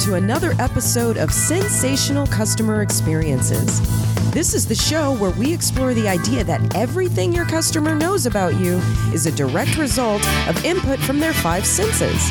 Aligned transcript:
to 0.00 0.14
another 0.14 0.54
episode 0.58 1.18
of 1.18 1.30
Sensational 1.30 2.26
Customer 2.26 2.80
Experiences. 2.80 3.80
This 4.30 4.54
is 4.54 4.66
the 4.66 4.74
show 4.74 5.14
where 5.18 5.32
we 5.32 5.52
explore 5.52 5.92
the 5.92 6.08
idea 6.08 6.42
that 6.42 6.74
everything 6.74 7.34
your 7.34 7.44
customer 7.44 7.94
knows 7.94 8.24
about 8.24 8.58
you 8.58 8.76
is 9.12 9.26
a 9.26 9.32
direct 9.32 9.76
result 9.76 10.26
of 10.48 10.64
input 10.64 10.98
from 11.00 11.18
their 11.18 11.34
five 11.34 11.66
senses. 11.66 12.30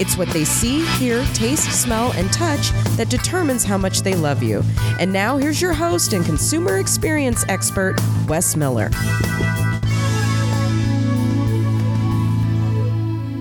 It's 0.00 0.16
what 0.16 0.28
they 0.28 0.44
see, 0.44 0.86
hear, 0.96 1.22
taste, 1.34 1.70
smell, 1.82 2.12
and 2.12 2.32
touch 2.32 2.70
that 2.96 3.10
determines 3.10 3.64
how 3.64 3.76
much 3.76 4.00
they 4.00 4.14
love 4.14 4.42
you. 4.42 4.62
And 4.98 5.12
now 5.12 5.36
here's 5.36 5.60
your 5.60 5.74
host 5.74 6.14
and 6.14 6.24
consumer 6.24 6.78
experience 6.78 7.44
expert, 7.48 8.00
Wes 8.28 8.56
Miller. 8.56 8.88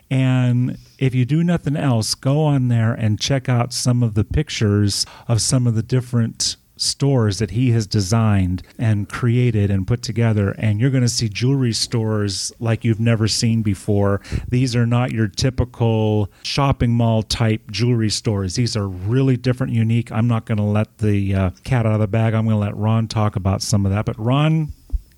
And 0.10 0.78
if 0.98 1.16
you 1.16 1.26
do 1.26 1.44
nothing 1.44 1.78
else, 1.78 2.16
go 2.16 2.42
on 2.42 2.70
there 2.70 2.92
and 2.92 3.22
check 3.22 3.48
out 3.48 3.72
some 3.72 4.02
of 4.02 4.16
the 4.16 4.24
pictures 4.24 5.06
of 5.28 5.44
some 5.44 5.68
of 5.68 5.76
the 5.76 5.84
different 5.84 6.56
stores 6.82 7.38
that 7.38 7.52
he 7.52 7.70
has 7.72 7.86
designed 7.86 8.64
and 8.80 9.08
created 9.08 9.70
and 9.70 9.86
put 9.86 10.02
together 10.02 10.50
and 10.58 10.82
you're 10.82 10.90
going 10.90 11.04
to 11.04 11.10
see 11.10 11.30
jewelry 11.30 11.72
stores 11.74 12.52
like 12.60 12.84
you've 12.84 13.00
never 13.00 13.28
seen 13.28 13.62
before. 13.62 14.20
These 14.50 14.76
are 14.76 14.88
not 14.88 15.12
your 15.12 15.28
typical 15.28 16.32
shopping 16.42 16.92
mall 16.92 17.22
type 17.22 17.70
jewelry 17.70 18.10
stores. 18.10 18.56
These 18.56 18.76
are 18.76 18.88
really 18.88 19.38
different 19.38 19.74
unique. 19.74 20.12
I'm 20.12 20.28
not 20.28 20.46
going 20.46 20.58
to 20.58 20.64
let 20.64 20.98
the 20.98 21.36
uh, 21.36 21.50
cat 21.64 21.86
out 21.86 21.94
of 21.94 22.00
the 22.00 22.08
bag. 22.08 22.34
I'm 22.34 22.46
going 22.46 22.56
to 22.56 22.60
let 22.60 22.76
ron 22.76 23.08
talk 23.08 23.36
about 23.36 23.62
some 23.62 23.86
of 23.86 23.92
that. 23.92 24.06
But 24.06 24.18
ron 24.18 24.74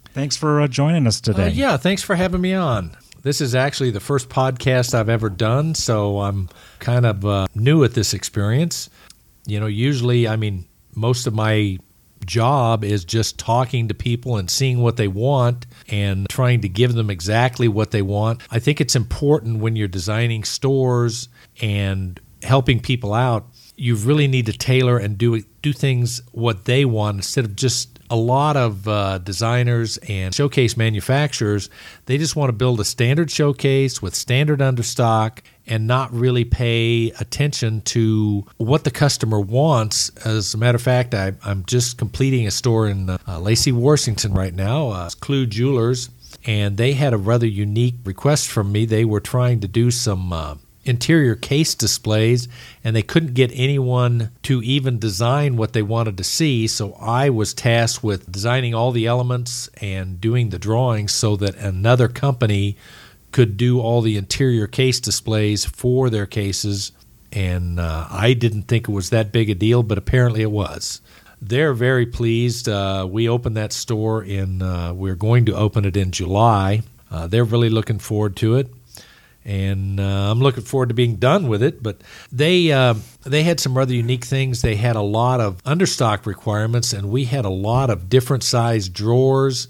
thanks 0.08 0.36
for 0.36 0.62
uh, 0.62 0.68
joining 0.68 1.08
us 1.08 1.22
today. 1.22 1.48
Uh, 1.48 1.52
yeah 1.52 1.78
thanks 1.78 2.04
for 2.04 2.16
having 2.16 2.42
me 2.42 2.54
on. 2.54 2.96
This 3.22 3.40
is 3.40 3.56
actually 3.56 3.92
the 3.92 4.02
first 4.02 4.28
podcast 4.28 4.94
I've 4.94 5.08
ever 5.08 5.30
done, 5.30 5.76
so 5.76 6.20
I'm 6.20 6.50
kind 6.80 7.06
of 7.06 7.26
uh, 7.26 7.48
new 7.56 7.86
at 7.86 7.94
this 7.94 8.14
experience. 8.14 8.90
You 9.46 9.62
know, 9.62 9.68
usually, 9.68 10.28
I 10.28 10.36
mean, 10.36 10.66
most 10.96 11.28
of 11.28 11.34
my 11.34 11.78
job 12.26 12.84
is 12.84 13.04
just 13.04 13.38
talking 13.38 13.88
to 13.88 13.94
people 13.94 14.38
and 14.38 14.50
seeing 14.50 14.80
what 14.80 14.98
they 14.98 15.08
want 15.08 15.66
and 15.90 16.28
trying 16.30 16.62
to 16.62 16.70
give 16.70 16.94
them 16.94 17.10
exactly 17.10 17.68
what 17.68 17.92
they 17.92 18.02
want. 18.02 18.42
I 18.50 18.60
think 18.60 18.80
it's 18.80 18.96
important 18.96 19.60
when 19.60 19.76
you're 19.76 19.88
designing 19.88 20.44
stores 20.44 21.28
and 21.62 22.20
helping 22.42 22.80
people 22.80 23.14
out, 23.14 23.48
you 23.76 23.96
really 23.96 24.28
need 24.28 24.46
to 24.46 24.54
tailor 24.54 24.98
and 24.98 25.18
do 25.18 25.42
do 25.62 25.74
things 25.74 26.22
what 26.32 26.66
they 26.66 26.86
want 26.86 27.18
instead 27.18 27.46
of 27.46 27.56
just 27.56 28.00
a 28.10 28.16
lot 28.16 28.56
of 28.56 28.88
uh, 28.88 29.18
designers 29.18 29.98
and 30.08 30.36
showcase 30.36 30.78
manufacturers, 30.78 31.70
they 32.06 32.18
just 32.18 32.36
want 32.36 32.50
to 32.50 32.54
build 32.54 32.80
a 32.80 32.86
standard 32.86 33.32
showcase 33.32 34.02
with 34.02 34.14
standard 34.14 34.60
understock 34.60 35.40
and 35.68 35.88
not 35.88 36.14
really 36.14 36.46
pay 36.46 37.12
attention 37.20 37.82
to 37.82 38.46
what 38.58 38.84
the 38.84 38.92
customer 38.92 39.40
wants. 39.40 40.10
As 40.26 40.54
a 40.54 40.58
matter 40.58 40.76
of 40.76 40.82
fact, 40.82 41.14
I, 41.14 41.34
am 41.46 41.64
just 41.66 41.98
completing 41.98 42.48
a 42.48 42.52
store 42.52 42.88
in 42.88 43.10
uh, 43.10 43.40
Lacey, 43.40 43.72
Washington 43.72 44.34
right 44.34 44.54
now, 44.54 44.90
uh, 44.90 45.10
Clue 45.20 45.46
Jewelers, 45.46 46.10
and 46.46 46.78
they 46.78 46.94
had 46.94 47.14
a 47.14 47.18
rather 47.18 47.48
unique 47.48 47.96
request 48.04 48.50
from 48.50 48.72
me. 48.72 48.86
They 48.86 49.06
were 49.06 49.22
trying 49.22 49.62
to 49.62 49.68
do 49.68 49.92
some 49.92 50.34
uh, 50.34 50.56
interior 50.86 51.36
case 51.36 51.76
displays 51.76 52.48
and 52.84 52.96
they 52.96 53.02
couldn't 53.02 53.34
get 53.34 53.52
anyone 53.54 54.32
to 54.42 54.62
even 54.64 55.00
design 55.00 55.56
what 55.56 55.74
they 55.74 55.82
wanted 55.82 56.18
to 56.18 56.24
see 56.24 56.68
so 56.68 56.94
i 57.00 57.30
was 57.30 57.54
tasked 57.54 58.04
with 58.04 58.30
designing 58.32 58.76
all 58.76 58.92
the 58.92 59.06
elements 59.06 59.70
and 59.80 60.20
doing 60.20 60.50
the 60.50 60.60
drawings 60.60 61.14
so 61.14 61.36
that 61.38 61.56
another 61.56 62.08
company 62.10 62.76
could 63.34 63.58
do 63.58 63.82
all 63.82 64.02
the 64.02 64.16
interior 64.16 64.68
case 64.68 65.00
displays 65.00 65.66
for 65.66 66.10
their 66.10 66.26
cases 66.26 66.92
and 67.32 67.80
uh, 67.80 68.08
i 68.10 68.34
didn't 68.34 68.64
think 68.64 68.88
it 68.88 68.92
was 68.92 69.10
that 69.10 69.32
big 69.32 69.50
a 69.50 69.56
deal 69.56 69.84
but 69.84 69.98
apparently 69.98 70.42
it 70.42 70.52
was 70.52 71.02
they're 71.42 71.74
very 71.74 72.06
pleased 72.06 72.70
uh, 72.70 73.06
we 73.10 73.28
opened 73.28 73.58
that 73.58 73.74
store 73.74 74.24
in 74.24 74.62
uh, 74.62 74.94
we're 74.94 75.16
going 75.16 75.46
to 75.46 75.54
open 75.56 75.84
it 75.84 75.98
in 75.98 76.12
july 76.12 76.82
uh, 77.12 77.28
they're 77.28 77.44
really 77.44 77.70
looking 77.70 78.00
forward 78.00 78.36
to 78.36 78.56
it 78.56 78.68
and 79.46 80.00
uh, 80.00 80.32
I'm 80.32 80.40
looking 80.40 80.64
forward 80.64 80.90
to 80.90 80.96
being 80.96 81.18
done 81.18 81.48
with 81.48 81.62
it. 81.62 81.84
But 81.84 82.02
they 82.32 82.72
uh, 82.72 82.96
they 83.24 83.44
had 83.44 83.60
some 83.60 83.78
rather 83.78 83.94
unique 83.94 84.26
things. 84.26 84.62
They 84.62 84.76
had 84.76 84.96
a 84.96 85.02
lot 85.02 85.42
of 85.42 85.62
understock 85.64 86.26
requirements, 86.26 86.94
and 86.94 87.10
we 87.10 87.26
had 87.26 87.46
a 87.46 87.50
lot 87.50 87.90
of 87.90 88.10
different 88.10 88.44
size 88.44 88.88
drawers 88.90 89.68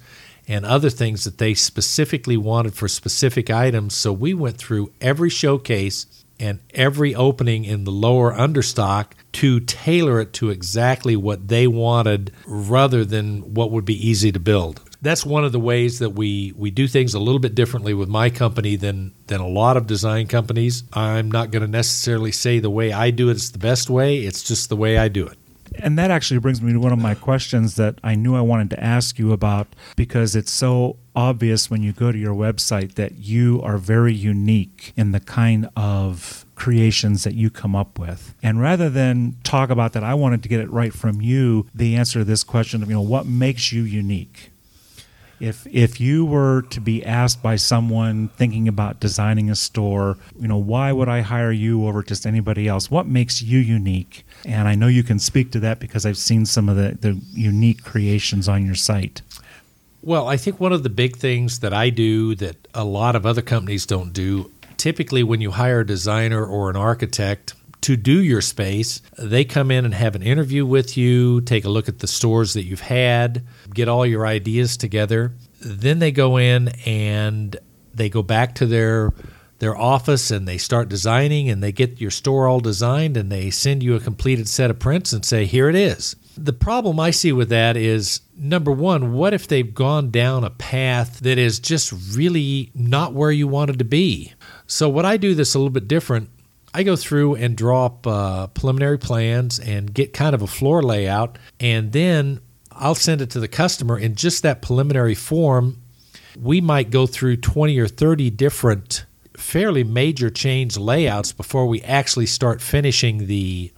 and 0.47 0.65
other 0.65 0.89
things 0.89 1.23
that 1.23 1.37
they 1.37 1.53
specifically 1.53 2.37
wanted 2.37 2.73
for 2.73 2.87
specific 2.87 3.49
items. 3.49 3.95
So 3.95 4.11
we 4.11 4.33
went 4.33 4.57
through 4.57 4.91
every 4.99 5.29
showcase 5.29 6.05
and 6.39 6.59
every 6.73 7.15
opening 7.15 7.63
in 7.63 7.83
the 7.83 7.91
lower 7.91 8.33
understock 8.33 9.11
to 9.33 9.59
tailor 9.61 10.19
it 10.19 10.33
to 10.33 10.49
exactly 10.49 11.15
what 11.15 11.47
they 11.47 11.67
wanted 11.67 12.31
rather 12.45 13.05
than 13.05 13.53
what 13.53 13.71
would 13.71 13.85
be 13.85 14.07
easy 14.07 14.31
to 14.31 14.39
build 14.39 14.81
that's 15.03 15.25
one 15.25 15.43
of 15.43 15.51
the 15.51 15.59
ways 15.59 15.99
that 15.99 16.11
we 16.11 16.53
we 16.55 16.71
do 16.71 16.87
things 16.87 17.13
a 17.13 17.19
little 17.19 17.39
bit 17.39 17.53
differently 17.53 17.93
with 17.93 18.07
my 18.07 18.29
company 18.29 18.77
than 18.77 19.13
than 19.27 19.41
a 19.41 19.47
lot 19.47 19.75
of 19.75 19.85
design 19.85 20.27
companies. 20.27 20.83
I'm 20.93 21.29
not 21.29 21.51
going 21.51 21.61
to 21.61 21.67
necessarily 21.67 22.31
say 22.31 22.59
the 22.59 22.69
way 22.69 22.93
I 22.93 23.11
do 23.11 23.29
it 23.29 23.35
is 23.35 23.51
the 23.51 23.59
best 23.59 23.89
way. 23.89 24.19
It's 24.19 24.41
just 24.41 24.69
the 24.69 24.77
way 24.77 24.97
I 24.97 25.09
do 25.09 25.27
it. 25.27 25.37
And 25.83 25.99
that 25.99 26.11
actually 26.11 26.39
brings 26.39 26.61
me 26.61 26.71
to 26.71 26.79
one 26.79 26.93
of 26.93 26.99
my 26.99 27.13
questions 27.13 27.75
that 27.75 27.99
I 28.01 28.15
knew 28.15 28.35
I 28.35 28.41
wanted 28.41 28.69
to 28.69 28.81
ask 28.81 29.19
you 29.19 29.33
about 29.33 29.67
because 29.97 30.33
it's 30.33 30.49
so 30.51 30.95
obvious 31.13 31.69
when 31.69 31.83
you 31.83 31.91
go 31.91 32.09
to 32.09 32.17
your 32.17 32.33
website 32.33 32.95
that 32.95 33.15
you 33.17 33.61
are 33.61 33.77
very 33.77 34.13
unique 34.13 34.93
in 34.95 35.11
the 35.11 35.19
kind 35.19 35.67
of 35.75 36.45
creations 36.55 37.25
that 37.25 37.33
you 37.33 37.49
come 37.49 37.75
up 37.75 37.99
with. 37.99 38.33
And 38.41 38.61
rather 38.61 38.89
than 38.89 39.35
talk 39.43 39.69
about 39.69 39.91
that, 39.91 40.05
I 40.05 40.13
wanted 40.13 40.41
to 40.43 40.49
get 40.49 40.61
it 40.61 40.71
right 40.71 40.93
from 40.93 41.21
you 41.21 41.67
the 41.75 41.97
answer 41.97 42.19
to 42.19 42.25
this 42.25 42.45
question 42.45 42.81
of, 42.81 42.87
you 42.87 42.95
know, 42.95 43.01
what 43.01 43.25
makes 43.25 43.73
you 43.73 43.83
unique? 43.83 44.52
If 45.43 45.67
if 45.67 45.99
you 45.99 46.23
were 46.23 46.61
to 46.69 46.79
be 46.79 47.05
asked 47.05 47.43
by 47.43 47.57
someone 47.57 48.29
thinking 48.29 48.69
about 48.69 49.01
designing 49.01 49.49
a 49.49 49.55
store, 49.55 50.17
you 50.39 50.47
know, 50.47 50.57
why 50.57 50.93
would 50.93 51.09
I 51.09 51.19
hire 51.19 51.51
you 51.51 51.85
over 51.85 52.01
just 52.01 52.25
anybody 52.25 52.67
else? 52.67 52.89
What 52.89 53.07
makes 53.07 53.41
you 53.41 53.59
unique? 53.59 54.25
And 54.45 54.69
I 54.69 54.75
know 54.75 54.87
you 54.87 55.03
can 55.03 55.19
speak 55.19 55.51
to 55.51 55.59
that 55.59 55.79
because 55.79 56.05
I've 56.05 56.17
seen 56.17 56.45
some 56.45 56.69
of 56.69 56.77
the, 56.77 56.97
the 56.99 57.21
unique 57.33 57.83
creations 57.83 58.47
on 58.47 58.65
your 58.65 58.75
site. 58.75 59.21
Well, 60.01 60.29
I 60.29 60.37
think 60.37 60.61
one 60.61 60.71
of 60.71 60.83
the 60.83 60.89
big 60.89 61.17
things 61.17 61.59
that 61.59 61.73
I 61.73 61.89
do 61.89 62.35
that 62.35 62.55
a 62.73 62.85
lot 62.85 63.15
of 63.17 63.25
other 63.25 63.41
companies 63.41 63.85
don't 63.85 64.13
do, 64.13 64.49
typically 64.77 65.23
when 65.23 65.41
you 65.41 65.51
hire 65.51 65.81
a 65.81 65.85
designer 65.85 66.45
or 66.45 66.69
an 66.69 66.77
architect, 66.77 67.53
to 67.81 67.97
do 67.97 68.21
your 68.21 68.39
space. 68.41 69.01
They 69.17 69.43
come 69.43 69.69
in 69.69 69.83
and 69.83 69.93
have 69.93 70.15
an 70.15 70.23
interview 70.23 70.65
with 70.65 70.95
you, 70.95 71.41
take 71.41 71.65
a 71.65 71.69
look 71.69 71.89
at 71.89 71.99
the 71.99 72.07
stores 72.07 72.53
that 72.53 72.63
you've 72.63 72.79
had, 72.79 73.43
get 73.73 73.87
all 73.87 74.05
your 74.05 74.25
ideas 74.25 74.77
together. 74.77 75.33
Then 75.61 75.99
they 75.99 76.11
go 76.11 76.37
in 76.37 76.69
and 76.85 77.55
they 77.93 78.09
go 78.09 78.23
back 78.23 78.55
to 78.55 78.65
their 78.65 79.11
their 79.59 79.77
office 79.77 80.29
and 80.29 80.45
they 80.45 80.57
start 80.57 80.89
designing 80.89 81.47
and 81.47 81.63
they 81.63 81.71
get 81.71 82.01
your 82.01 82.11
store 82.11 82.47
all 82.47 82.59
designed 82.59 83.15
and 83.15 83.31
they 83.31 83.49
send 83.49 83.81
you 83.81 83.95
a 83.95 83.99
completed 83.99 84.49
set 84.49 84.69
of 84.69 84.79
prints 84.79 85.13
and 85.13 85.23
say, 85.23 85.45
"Here 85.45 85.69
it 85.69 85.75
is." 85.75 86.15
The 86.35 86.53
problem 86.53 86.99
I 86.99 87.11
see 87.11 87.31
with 87.31 87.49
that 87.49 87.77
is 87.77 88.21
number 88.35 88.71
one, 88.71 89.13
what 89.13 89.33
if 89.33 89.47
they've 89.47 89.73
gone 89.73 90.09
down 90.09 90.43
a 90.43 90.49
path 90.49 91.19
that 91.19 91.37
is 91.37 91.59
just 91.59 91.93
really 92.15 92.71
not 92.73 93.13
where 93.13 93.31
you 93.31 93.47
wanted 93.47 93.77
to 93.79 93.85
be? 93.85 94.33
So, 94.65 94.89
what 94.89 95.05
I 95.05 95.17
do 95.17 95.35
this 95.35 95.53
a 95.53 95.59
little 95.59 95.69
bit 95.69 95.87
different 95.87 96.29
I 96.73 96.83
go 96.83 96.95
through 96.95 97.35
and 97.35 97.55
draw 97.55 97.85
up 97.85 98.07
uh, 98.07 98.47
preliminary 98.47 98.97
plans 98.97 99.59
and 99.59 99.93
get 99.93 100.13
kind 100.13 100.33
of 100.33 100.41
a 100.41 100.47
floor 100.47 100.81
layout, 100.81 101.37
and 101.59 101.91
then 101.91 102.41
I'll 102.75 102.95
send 102.95 103.21
it 103.21 103.29
to 103.31 103.39
the 103.39 103.47
customer 103.47 103.97
in 103.97 104.15
just 104.15 104.43
that 104.43 104.61
preliminary 104.61 105.15
form. 105.15 105.81
We 106.39 106.61
might 106.61 106.89
go 106.89 107.05
through 107.05 107.37
20 107.37 107.77
or 107.79 107.87
30 107.87 108.29
different 108.31 109.05
fairly 109.37 109.83
major 109.83 110.29
change 110.29 110.77
layouts 110.77 111.31
before 111.31 111.67
we 111.67 111.81
actually 111.81 112.25
start 112.25 112.61
finishing 112.61 113.27
the 113.27 113.71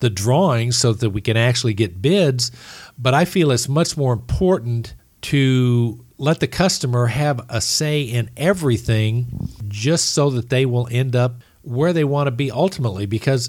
the 0.00 0.10
drawings 0.10 0.76
so 0.76 0.92
that 0.92 1.10
we 1.10 1.20
can 1.20 1.36
actually 1.36 1.74
get 1.74 2.02
bids. 2.02 2.50
But 2.98 3.14
I 3.14 3.24
feel 3.24 3.52
it's 3.52 3.68
much 3.68 3.96
more 3.96 4.12
important 4.12 4.94
to 5.22 6.04
let 6.18 6.40
the 6.40 6.48
customer 6.48 7.06
have 7.06 7.40
a 7.48 7.60
say 7.60 8.02
in 8.02 8.28
everything 8.36 9.48
just 9.68 10.10
so 10.10 10.30
that 10.30 10.50
they 10.50 10.66
will 10.66 10.88
end 10.90 11.14
up 11.14 11.42
where 11.62 11.92
they 11.92 12.02
want 12.02 12.26
to 12.26 12.32
be 12.32 12.50
ultimately. 12.50 13.06
Because 13.06 13.48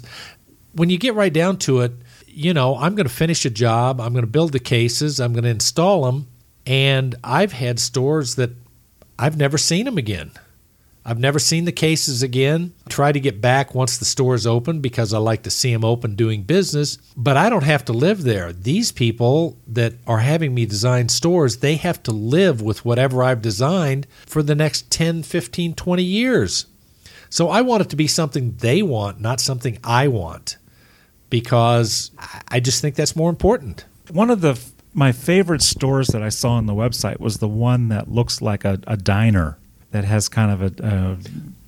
when 0.74 0.90
you 0.90 0.98
get 0.98 1.14
right 1.14 1.32
down 1.32 1.58
to 1.58 1.80
it, 1.80 1.92
you 2.34 2.52
know, 2.52 2.76
I'm 2.76 2.94
going 2.94 3.08
to 3.08 3.14
finish 3.14 3.44
a 3.44 3.50
job, 3.50 4.00
I'm 4.00 4.12
going 4.12 4.24
to 4.24 4.30
build 4.30 4.52
the 4.52 4.58
cases, 4.58 5.20
I'm 5.20 5.32
going 5.32 5.44
to 5.44 5.50
install 5.50 6.04
them. 6.04 6.26
And 6.66 7.14
I've 7.22 7.52
had 7.52 7.78
stores 7.78 8.36
that 8.36 8.50
I've 9.18 9.36
never 9.36 9.58
seen 9.58 9.84
them 9.84 9.98
again. 9.98 10.32
I've 11.06 11.18
never 11.18 11.38
seen 11.38 11.66
the 11.66 11.72
cases 11.72 12.22
again. 12.22 12.72
Try 12.88 13.12
to 13.12 13.20
get 13.20 13.42
back 13.42 13.74
once 13.74 13.98
the 13.98 14.06
store's 14.06 14.46
open 14.46 14.80
because 14.80 15.12
I 15.12 15.18
like 15.18 15.42
to 15.42 15.50
see 15.50 15.70
them 15.70 15.84
open 15.84 16.14
doing 16.14 16.44
business, 16.44 16.96
but 17.14 17.36
I 17.36 17.50
don't 17.50 17.64
have 17.64 17.84
to 17.86 17.92
live 17.92 18.22
there. 18.22 18.54
These 18.54 18.90
people 18.90 19.58
that 19.66 19.94
are 20.06 20.20
having 20.20 20.54
me 20.54 20.64
design 20.64 21.10
stores, 21.10 21.58
they 21.58 21.76
have 21.76 22.02
to 22.04 22.12
live 22.12 22.62
with 22.62 22.86
whatever 22.86 23.22
I've 23.22 23.42
designed 23.42 24.06
for 24.24 24.42
the 24.42 24.54
next 24.54 24.90
10, 24.90 25.24
15, 25.24 25.74
20 25.74 26.02
years. 26.02 26.66
So 27.28 27.50
I 27.50 27.60
want 27.60 27.82
it 27.82 27.90
to 27.90 27.96
be 27.96 28.06
something 28.06 28.54
they 28.60 28.80
want, 28.80 29.20
not 29.20 29.40
something 29.40 29.78
I 29.84 30.08
want, 30.08 30.56
because 31.34 32.12
I 32.46 32.60
just 32.60 32.80
think 32.80 32.94
that's 32.94 33.16
more 33.16 33.28
important. 33.28 33.86
One 34.12 34.30
of 34.30 34.40
the 34.40 34.56
my 34.92 35.10
favorite 35.10 35.62
stores 35.62 36.06
that 36.08 36.22
I 36.22 36.28
saw 36.28 36.52
on 36.52 36.66
the 36.66 36.74
website 36.74 37.18
was 37.18 37.38
the 37.38 37.48
one 37.48 37.88
that 37.88 38.08
looks 38.08 38.40
like 38.40 38.64
a, 38.64 38.78
a 38.86 38.96
diner 38.96 39.58
that 39.90 40.04
has 40.04 40.28
kind 40.28 40.52
of 40.52 40.62
a, 40.62 40.86
a 40.86 41.18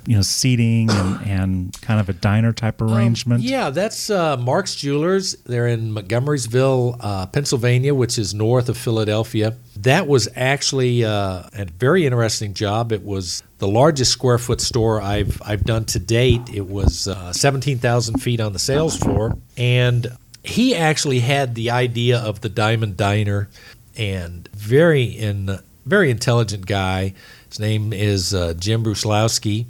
you 0.08 0.14
know 0.14 0.22
seating 0.22 0.88
and, 0.88 1.26
and, 1.26 1.82
kind 1.82 1.98
of 1.98 2.08
a 2.08 2.12
diner 2.12 2.52
type 2.52 2.80
um, 2.80 2.94
arrangement. 2.94 3.40
Um, 3.40 3.48
yeah, 3.48 3.70
that's 3.70 4.08
uh, 4.08 4.36
Mark's 4.36 4.76
Jewelers. 4.76 5.34
They're 5.46 5.66
in 5.66 5.92
Montgomeryville, 5.92 6.98
uh, 7.00 7.26
Pennsylvania, 7.26 7.92
which 7.92 8.18
is 8.18 8.34
north 8.34 8.68
of 8.68 8.78
Philadelphia. 8.78 9.56
That 9.78 10.06
was 10.06 10.28
actually 10.36 11.04
uh, 11.04 11.42
a 11.58 11.64
very 11.76 12.06
interesting 12.06 12.54
job. 12.54 12.92
It 12.92 13.02
was 13.02 13.42
the 13.58 13.68
largest 13.68 14.12
square 14.12 14.38
foot 14.38 14.60
store 14.60 15.00
I've 15.00 15.40
I've 15.44 15.64
done 15.64 15.84
to 15.86 15.98
date. 15.98 16.48
It 16.52 16.68
was 16.68 17.08
uh, 17.08 17.32
seventeen 17.32 17.78
thousand 17.78 18.22
feet 18.22 18.40
on 18.40 18.52
the 18.52 18.58
sales 18.58 18.96
floor, 18.96 19.36
and 19.56 20.16
he 20.42 20.74
actually 20.74 21.20
had 21.20 21.54
the 21.54 21.70
idea 21.70 22.18
of 22.18 22.40
the 22.40 22.48
Diamond 22.48 22.96
Diner, 22.96 23.48
and 23.96 24.48
very 24.48 25.04
in 25.04 25.58
very 25.84 26.10
intelligent 26.10 26.66
guy 26.66 27.14
his 27.56 27.60
name 27.60 27.92
is 27.94 28.34
uh, 28.34 28.52
Jim 28.58 28.84
Bruslowski. 28.84 29.64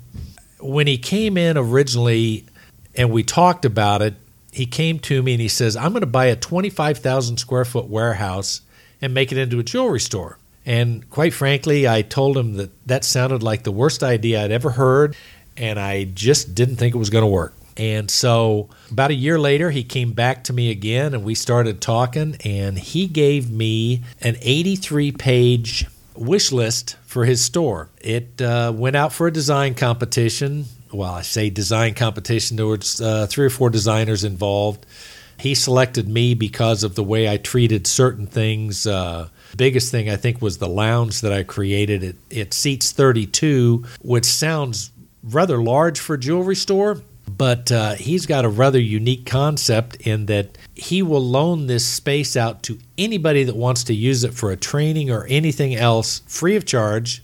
When 0.58 0.88
he 0.88 0.98
came 0.98 1.36
in 1.36 1.56
originally 1.56 2.44
and 2.96 3.12
we 3.12 3.22
talked 3.22 3.64
about 3.64 4.02
it, 4.02 4.14
he 4.50 4.66
came 4.66 4.98
to 5.00 5.22
me 5.22 5.34
and 5.34 5.40
he 5.40 5.46
says, 5.46 5.76
I'm 5.76 5.92
going 5.92 6.00
to 6.00 6.06
buy 6.06 6.26
a 6.26 6.34
25,000 6.34 7.36
square 7.36 7.64
foot 7.64 7.86
warehouse 7.86 8.62
and 9.00 9.14
make 9.14 9.30
it 9.30 9.38
into 9.38 9.60
a 9.60 9.62
jewelry 9.62 10.00
store. 10.00 10.38
And 10.66 11.08
quite 11.08 11.32
frankly, 11.32 11.88
I 11.88 12.02
told 12.02 12.36
him 12.36 12.54
that 12.54 12.70
that 12.86 13.04
sounded 13.04 13.42
like 13.42 13.62
the 13.62 13.70
worst 13.70 14.02
idea 14.02 14.44
I'd 14.44 14.50
ever 14.50 14.70
heard, 14.70 15.16
and 15.56 15.78
I 15.78 16.04
just 16.04 16.54
didn't 16.56 16.76
think 16.76 16.94
it 16.94 16.98
was 16.98 17.08
going 17.08 17.22
to 17.22 17.28
work. 17.28 17.54
And 17.76 18.10
so, 18.10 18.68
about 18.90 19.10
a 19.10 19.14
year 19.14 19.38
later, 19.38 19.70
he 19.70 19.84
came 19.84 20.12
back 20.12 20.44
to 20.44 20.52
me 20.52 20.70
again 20.70 21.14
and 21.14 21.24
we 21.24 21.34
started 21.34 21.80
talking, 21.80 22.36
and 22.44 22.78
he 22.78 23.06
gave 23.06 23.50
me 23.50 24.02
an 24.22 24.36
83 24.40 25.12
page 25.12 25.86
wish 26.14 26.50
list 26.50 26.96
for 27.04 27.24
his 27.26 27.42
store. 27.42 27.90
It 28.00 28.40
uh, 28.40 28.72
went 28.74 28.96
out 28.96 29.12
for 29.12 29.26
a 29.26 29.32
design 29.32 29.74
competition. 29.74 30.64
Well, 30.90 31.12
I 31.12 31.22
say 31.22 31.50
design 31.50 31.94
competition. 31.94 32.56
There 32.56 32.66
was 32.66 33.00
uh, 33.00 33.26
three 33.28 33.46
or 33.46 33.50
four 33.50 33.70
designers 33.70 34.24
involved. 34.24 34.86
He 35.38 35.54
selected 35.54 36.08
me 36.08 36.34
because 36.34 36.82
of 36.82 36.94
the 36.94 37.04
way 37.04 37.28
I 37.28 37.36
treated 37.36 37.86
certain 37.86 38.26
things. 38.26 38.86
Uh, 38.86 39.28
biggest 39.56 39.90
thing 39.90 40.08
I 40.08 40.16
think 40.16 40.40
was 40.40 40.58
the 40.58 40.68
lounge 40.68 41.20
that 41.20 41.32
I 41.32 41.42
created. 41.42 42.02
It 42.02 42.16
it 42.30 42.54
seats 42.54 42.92
32, 42.92 43.84
which 44.02 44.24
sounds 44.24 44.90
rather 45.22 45.62
large 45.62 45.98
for 45.98 46.14
a 46.14 46.18
jewelry 46.18 46.56
store, 46.56 47.00
but 47.28 47.70
uh, 47.72 47.94
he's 47.94 48.26
got 48.26 48.44
a 48.44 48.48
rather 48.48 48.80
unique 48.80 49.26
concept 49.26 49.96
in 49.96 50.26
that 50.26 50.56
he 50.74 51.02
will 51.02 51.24
loan 51.24 51.66
this 51.66 51.84
space 51.84 52.36
out 52.36 52.62
to 52.64 52.78
anybody 52.96 53.44
that 53.44 53.56
wants 53.56 53.84
to 53.84 53.94
use 53.94 54.24
it 54.24 54.34
for 54.34 54.50
a 54.50 54.56
training 54.56 55.10
or 55.10 55.26
anything 55.26 55.74
else 55.74 56.22
free 56.26 56.56
of 56.56 56.64
charge 56.64 57.22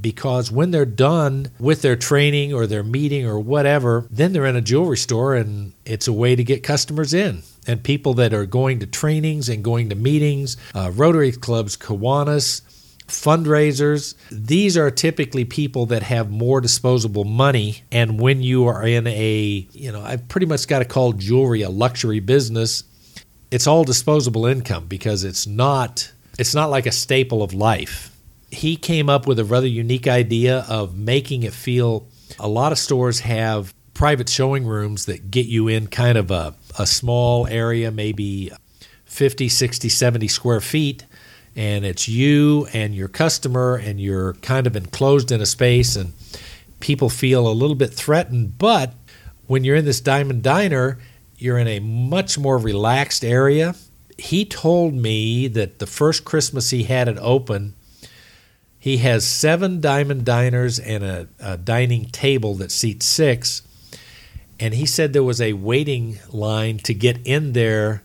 because 0.00 0.50
when 0.50 0.70
they're 0.70 0.84
done 0.84 1.50
with 1.58 1.82
their 1.82 1.96
training 1.96 2.52
or 2.52 2.66
their 2.66 2.82
meeting 2.82 3.24
or 3.26 3.38
whatever, 3.38 4.06
then 4.10 4.32
they're 4.32 4.46
in 4.46 4.56
a 4.56 4.60
jewelry 4.60 4.96
store 4.96 5.34
and 5.34 5.72
it's 5.84 6.08
a 6.08 6.12
way 6.12 6.34
to 6.34 6.44
get 6.44 6.62
customers 6.62 7.14
in. 7.14 7.42
And 7.66 7.82
people 7.82 8.14
that 8.14 8.34
are 8.34 8.46
going 8.46 8.80
to 8.80 8.86
trainings 8.86 9.48
and 9.48 9.64
going 9.64 9.88
to 9.88 9.94
meetings, 9.94 10.56
uh, 10.74 10.90
Rotary 10.94 11.32
clubs, 11.32 11.76
Kiwanis, 11.76 12.62
fundraisers. 13.08 14.14
These 14.30 14.76
are 14.76 14.90
typically 14.90 15.44
people 15.44 15.86
that 15.86 16.02
have 16.02 16.30
more 16.30 16.60
disposable 16.60 17.24
money. 17.24 17.82
And 17.92 18.20
when 18.20 18.42
you 18.42 18.66
are 18.66 18.86
in 18.86 19.06
a, 19.06 19.66
you 19.72 19.92
know, 19.92 20.02
I've 20.02 20.28
pretty 20.28 20.46
much 20.46 20.66
got 20.66 20.80
to 20.80 20.84
call 20.84 21.12
jewelry 21.12 21.62
a 21.62 21.70
luxury 21.70 22.20
business. 22.20 22.84
It's 23.50 23.66
all 23.66 23.84
disposable 23.84 24.46
income 24.46 24.86
because 24.86 25.24
it's 25.24 25.46
not 25.46 26.10
it's 26.38 26.54
not 26.54 26.70
like 26.70 26.86
a 26.86 26.92
staple 26.92 27.42
of 27.42 27.54
life. 27.54 28.10
He 28.50 28.76
came 28.76 29.08
up 29.08 29.26
with 29.26 29.38
a 29.38 29.44
rather 29.44 29.66
unique 29.66 30.08
idea 30.08 30.64
of 30.68 30.96
making 30.96 31.44
it 31.44 31.52
feel 31.52 32.08
a 32.38 32.48
lot 32.48 32.72
of 32.72 32.78
stores 32.78 33.20
have 33.20 33.72
private 33.94 34.28
showing 34.28 34.66
rooms 34.66 35.06
that 35.06 35.30
get 35.30 35.46
you 35.46 35.68
in 35.68 35.86
kind 35.86 36.18
of 36.18 36.30
a, 36.30 36.54
a 36.78 36.86
small 36.86 37.46
area, 37.46 37.90
maybe 37.90 38.52
50, 39.06 39.48
60, 39.48 39.88
70 39.88 40.28
square 40.28 40.60
feet 40.60 41.06
and 41.56 41.84
it's 41.84 42.08
you 42.08 42.66
and 42.72 42.94
your 42.94 43.06
customer 43.06 43.76
and 43.76 44.00
you're 44.00 44.34
kind 44.34 44.66
of 44.66 44.74
enclosed 44.74 45.30
in 45.30 45.40
a 45.40 45.46
space 45.46 45.94
and 45.94 46.12
people 46.80 47.08
feel 47.08 47.46
a 47.46 47.54
little 47.54 47.76
bit 47.76 47.92
threatened. 47.92 48.58
But 48.58 48.92
when 49.46 49.62
you're 49.62 49.76
in 49.76 49.84
this 49.84 50.00
diamond 50.00 50.42
diner 50.42 50.98
you're 51.36 51.58
in 51.58 51.68
a 51.68 51.80
much 51.80 52.38
more 52.38 52.58
relaxed 52.58 53.24
area. 53.24 53.74
He 54.16 54.44
told 54.44 54.94
me 54.94 55.48
that 55.48 55.78
the 55.78 55.86
first 55.86 56.24
christmas 56.24 56.70
he 56.70 56.84
had 56.84 57.08
it 57.08 57.18
open 57.20 57.74
he 58.78 58.98
has 58.98 59.26
seven 59.26 59.80
diamond 59.80 60.24
diners 60.24 60.78
and 60.78 61.02
a, 61.02 61.28
a 61.40 61.56
dining 61.56 62.06
table 62.06 62.54
that 62.56 62.70
seats 62.70 63.06
six 63.06 63.62
and 64.60 64.74
he 64.74 64.86
said 64.86 65.12
there 65.12 65.22
was 65.22 65.40
a 65.40 65.52
waiting 65.54 66.18
line 66.30 66.78
to 66.78 66.94
get 66.94 67.18
in 67.26 67.52
there 67.52 68.02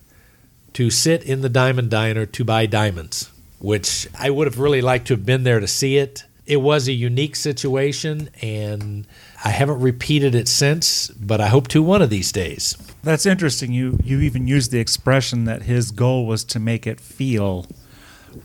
to 0.74 0.90
sit 0.90 1.24
in 1.24 1.42
the 1.42 1.50
diamond 1.50 1.90
diner 1.90 2.26
to 2.26 2.44
buy 2.44 2.66
diamonds 2.66 3.32
which 3.60 4.08
I 4.18 4.30
would 4.30 4.48
have 4.48 4.60
really 4.60 4.82
liked 4.82 5.08
to 5.08 5.14
have 5.14 5.26
been 5.26 5.44
there 5.44 5.60
to 5.60 5.68
see 5.68 5.98
it. 5.98 6.24
It 6.46 6.58
was 6.58 6.88
a 6.88 6.94
unique 6.94 7.36
situation, 7.36 8.30
and 8.42 9.06
I 9.46 9.50
haven't 9.50 9.82
repeated 9.82 10.34
it 10.34 10.48
since, 10.48 11.10
but 11.10 11.40
I 11.40 11.48
hope 11.48 11.68
to 11.70 11.84
one 11.84 12.02
of 12.02 12.10
these 12.10 12.32
days. 12.32 12.76
That's 13.04 13.26
interesting. 13.26 13.72
You 13.72 14.00
you 14.04 14.20
even 14.22 14.48
used 14.48 14.72
the 14.72 14.80
expression 14.80 15.46
that 15.46 15.64
his 15.64 15.92
goal 15.92 16.26
was 16.26 16.44
to 16.46 16.60
make 16.60 16.88
it 16.88 17.00
feel 17.00 17.68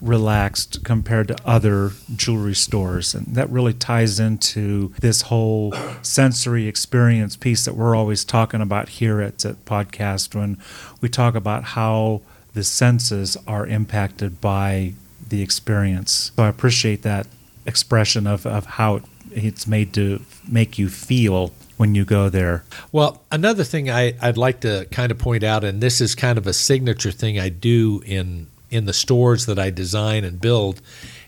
relaxed 0.01 0.83
compared 0.83 1.27
to 1.29 1.37
other 1.45 1.91
jewelry 2.15 2.55
stores. 2.55 3.13
And 3.13 3.27
that 3.35 3.49
really 3.49 3.73
ties 3.73 4.19
into 4.19 4.93
this 4.99 5.23
whole 5.23 5.73
sensory 6.01 6.67
experience 6.67 7.35
piece 7.35 7.65
that 7.65 7.75
we're 7.75 7.95
always 7.95 8.23
talking 8.23 8.61
about 8.61 8.89
here 8.89 9.21
at, 9.21 9.43
at 9.45 9.63
Podcast 9.65 10.35
when 10.35 10.57
we 11.01 11.09
talk 11.09 11.35
about 11.35 11.63
how 11.63 12.21
the 12.53 12.63
senses 12.63 13.37
are 13.47 13.67
impacted 13.67 14.39
by 14.39 14.93
the 15.27 15.41
experience. 15.41 16.31
So 16.35 16.43
I 16.43 16.47
appreciate 16.47 17.01
that 17.01 17.27
expression 17.65 18.27
of, 18.27 18.45
of 18.45 18.65
how 18.65 19.01
it's 19.31 19.67
made 19.67 19.93
to 19.93 20.21
make 20.47 20.77
you 20.77 20.87
feel 20.87 21.51
when 21.77 21.93
you 21.95 22.05
go 22.05 22.29
there. 22.29 22.63
Well, 22.91 23.23
another 23.31 23.63
thing 23.63 23.89
I, 23.89 24.13
I'd 24.21 24.37
like 24.37 24.61
to 24.61 24.87
kind 24.91 25.11
of 25.11 25.17
point 25.17 25.43
out, 25.43 25.63
and 25.63 25.81
this 25.81 25.99
is 25.99 26.15
kind 26.15 26.37
of 26.37 26.47
a 26.47 26.53
signature 26.53 27.11
thing 27.11 27.39
I 27.39 27.49
do 27.49 28.01
in 28.05 28.47
in 28.75 28.85
the 28.85 28.93
stores 28.93 29.45
that 29.45 29.57
I 29.57 29.69
design 29.69 30.23
and 30.23 30.39
build, 30.39 30.81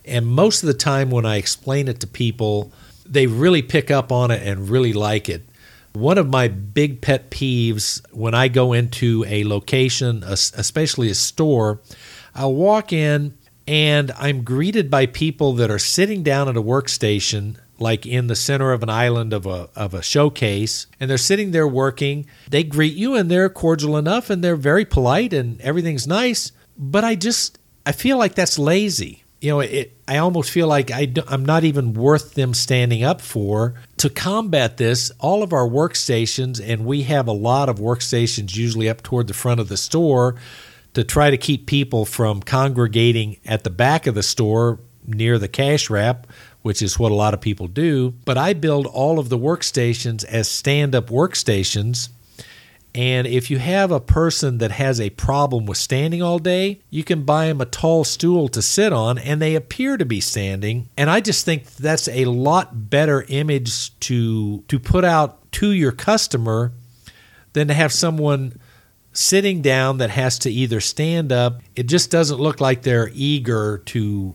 and 0.06 0.26
most 0.26 0.64
of 0.64 0.68
the 0.68 0.74
time 0.74 1.10
when 1.10 1.26
I 1.26 1.38
explain 1.38 1.88
it 1.88 2.00
to 2.02 2.08
people, 2.08 2.72
they 3.06 3.28
really 3.28 3.62
pick 3.62 3.92
up 3.92 4.12
on 4.12 4.32
it 4.32 4.46
and 4.46 4.70
really 4.70 4.94
like 4.94 5.30
it. 5.30 5.44
One 5.94 6.18
of 6.18 6.30
my 6.30 6.48
big 6.48 7.02
pet 7.02 7.32
peeves 7.32 8.02
when 8.12 8.36
I 8.36 8.48
go 8.50 8.74
into 8.74 9.26
a 9.28 9.44
location, 9.44 10.24
especially 10.24 11.10
a 11.10 11.16
store, 11.16 11.82
I'll 12.36 12.54
walk 12.54 12.94
in 12.94 13.36
and 13.68 14.12
I'm 14.12 14.44
greeted 14.44 14.90
by 14.90 15.08
people 15.08 15.54
that 15.54 15.70
are 15.70 15.80
sitting 15.80 16.24
down 16.24 16.48
at 16.48 16.56
a 16.56 16.62
workstation 16.62 17.58
like 17.80 18.06
in 18.06 18.28
the 18.28 18.36
center 18.36 18.72
of 18.72 18.82
an 18.82 18.90
island 18.90 19.34
of 19.34 19.46
a 19.46 19.70
of 19.76 19.94
a 19.94 20.02
showcase 20.02 20.88
and 21.00 21.10
they're 21.10 21.18
sitting 21.18 21.52
there 21.52 21.68
working 21.68 22.26
they 22.50 22.64
greet 22.64 22.96
you 22.96 23.16
and 23.16 23.30
they're 23.30 23.50
cordial 23.50 23.98
enough 23.98 24.30
and 24.32 24.44
they're 24.44 24.56
very 24.56 24.86
polite 24.86 25.32
and 25.32 25.62
everything's 25.62 26.08
nice 26.08 26.52
but 26.78 27.04
I 27.04 27.16
just 27.16 27.60
I 27.86 27.92
feel 27.92 28.18
like 28.18 28.36
that's 28.36 28.60
lazy 28.60 29.24
you 29.42 29.50
know 29.52 29.60
it 29.60 29.98
I 30.08 30.18
almost 30.18 30.52
feel 30.52 30.68
like 30.68 30.90
I 30.90 31.12
I'm 31.28 31.46
not 31.46 31.64
even 31.64 31.94
worth 31.94 32.34
them 32.34 32.54
standing 32.54 33.04
up 33.04 33.20
for 33.20 33.76
to 33.98 34.10
combat 34.10 34.78
this, 34.78 35.12
all 35.20 35.44
of 35.44 35.52
our 35.52 35.68
workstations, 35.68 36.62
and 36.64 36.86
we 36.86 37.04
have 37.04 37.28
a 37.28 37.34
lot 37.34 37.68
of 37.68 37.78
workstations 37.78 38.56
usually 38.56 38.90
up 38.90 39.04
toward 39.04 39.28
the 39.28 39.34
front 39.34 39.60
of 39.60 39.68
the 39.68 39.78
store 39.78 40.36
to 40.94 41.04
try 41.04 41.30
to 41.30 41.38
keep 41.38 41.66
people 41.66 42.06
from 42.06 42.42
congregating 42.42 43.38
at 43.46 43.64
the 43.64 43.70
back 43.70 44.08
of 44.08 44.16
the 44.16 44.24
store 44.24 44.80
near 45.06 45.38
the 45.38 45.48
cash 45.50 45.90
wrap, 45.90 46.26
which 46.62 46.82
is 46.82 46.98
what 46.98 47.12
a 47.12 47.16
lot 47.16 47.34
of 47.34 47.42
people 47.42 47.68
do. 47.68 48.12
But 48.24 48.38
I 48.38 48.54
build 48.54 48.86
all 48.86 49.20
of 49.20 49.30
the 49.30 49.38
workstations 49.38 50.24
as 50.24 50.50
stand 50.50 50.96
up 50.96 51.08
workstations 51.08 52.10
and 52.98 53.28
if 53.28 53.52
you 53.52 53.60
have 53.60 53.92
a 53.92 54.00
person 54.00 54.58
that 54.58 54.72
has 54.72 55.00
a 55.00 55.12
problem 55.12 55.68
with 55.68 55.78
standing 55.78 56.24
all 56.24 56.40
day, 56.40 56.82
you 56.90 57.04
can 57.04 57.26
buy 57.26 57.46
them 57.46 57.62
a 57.62 57.66
tall 57.66 58.04
stool 58.04 58.48
to 58.50 58.62
sit 58.64 58.92
on 58.92 59.20
and 59.20 59.40
they 59.40 59.54
appear 59.54 59.98
to 59.98 60.06
be 60.06 60.20
standing. 60.20 60.90
And 60.98 61.08
I 61.08 61.20
just 61.20 61.46
think 61.46 61.76
that's 61.76 62.08
a 62.08 62.26
lot 62.26 62.90
better 62.90 63.24
image 63.28 63.98
to 64.00 64.64
to 64.68 64.80
put 64.80 65.06
out 65.06 65.52
to 65.52 65.70
your 65.74 65.92
customer 65.92 66.72
than 67.54 67.68
to 67.68 67.76
have 67.76 67.94
someone 67.94 68.60
sitting 69.14 69.62
down 69.62 70.00
that 70.00 70.10
has 70.10 70.40
to 70.40 70.50
either 70.50 70.80
stand 70.82 71.32
up. 71.32 71.62
It 71.76 71.86
just 71.86 72.10
doesn't 72.10 72.40
look 72.40 72.60
like 72.60 72.82
they're 72.82 73.12
eager 73.14 73.78
to 73.86 74.34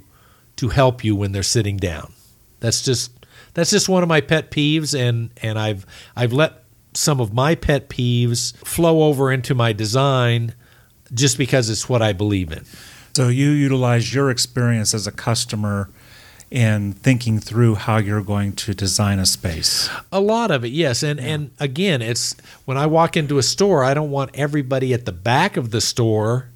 to 0.55 0.69
help 0.69 1.03
you 1.03 1.17
when 1.17 1.33
they're 1.33 1.43
sitting 1.43 1.79
down. 1.79 2.13
That's 2.61 2.85
just 2.85 3.11
that's 3.55 3.71
just 3.71 3.89
one 3.89 4.05
of 4.05 4.09
my 4.09 4.21
pet 4.21 4.53
peeves 4.53 4.97
and 4.97 5.31
and 5.43 5.59
I've 5.59 5.85
I've 6.15 6.33
let 6.33 6.62
some 6.95 7.21
of 7.21 7.33
my 7.33 7.55
pet 7.55 7.89
peeves 7.89 8.57
flow 8.59 9.03
over 9.03 9.33
into 9.33 9.55
my 9.55 9.73
design 9.73 10.55
just 11.15 11.39
because 11.39 11.71
it's 11.71 11.89
what 11.89 12.03
I 12.03 12.13
believe 12.13 12.53
in. 12.53 12.65
So 13.15 13.29
you 13.29 13.51
utilize 13.51 14.15
your 14.15 14.31
experience 14.31 14.95
as 14.95 15.07
a 15.07 15.13
customer 15.13 15.91
in 16.51 16.93
thinking 16.93 17.39
through 17.39 17.75
how 17.75 17.97
you're 17.97 18.23
going 18.23 18.53
to 18.53 18.75
design 18.75 19.19
a 19.19 19.27
space. 19.27 19.89
A 20.11 20.21
lot 20.21 20.51
of 20.51 20.65
it, 20.65 20.69
yes. 20.69 21.03
And 21.03 21.19
yeah. 21.19 21.27
and 21.27 21.51
again, 21.59 22.03
it's 22.03 22.35
when 22.65 22.77
I 22.77 22.87
walk 22.87 23.17
into 23.17 23.39
a 23.39 23.43
store, 23.43 23.85
I 23.85 23.95
don't 23.95 24.11
want 24.11 24.31
everybody 24.35 24.93
at 24.93 25.07
the 25.07 25.13
back 25.13 25.57
of 25.57 25.71
the 25.71 25.81
store 25.81 26.49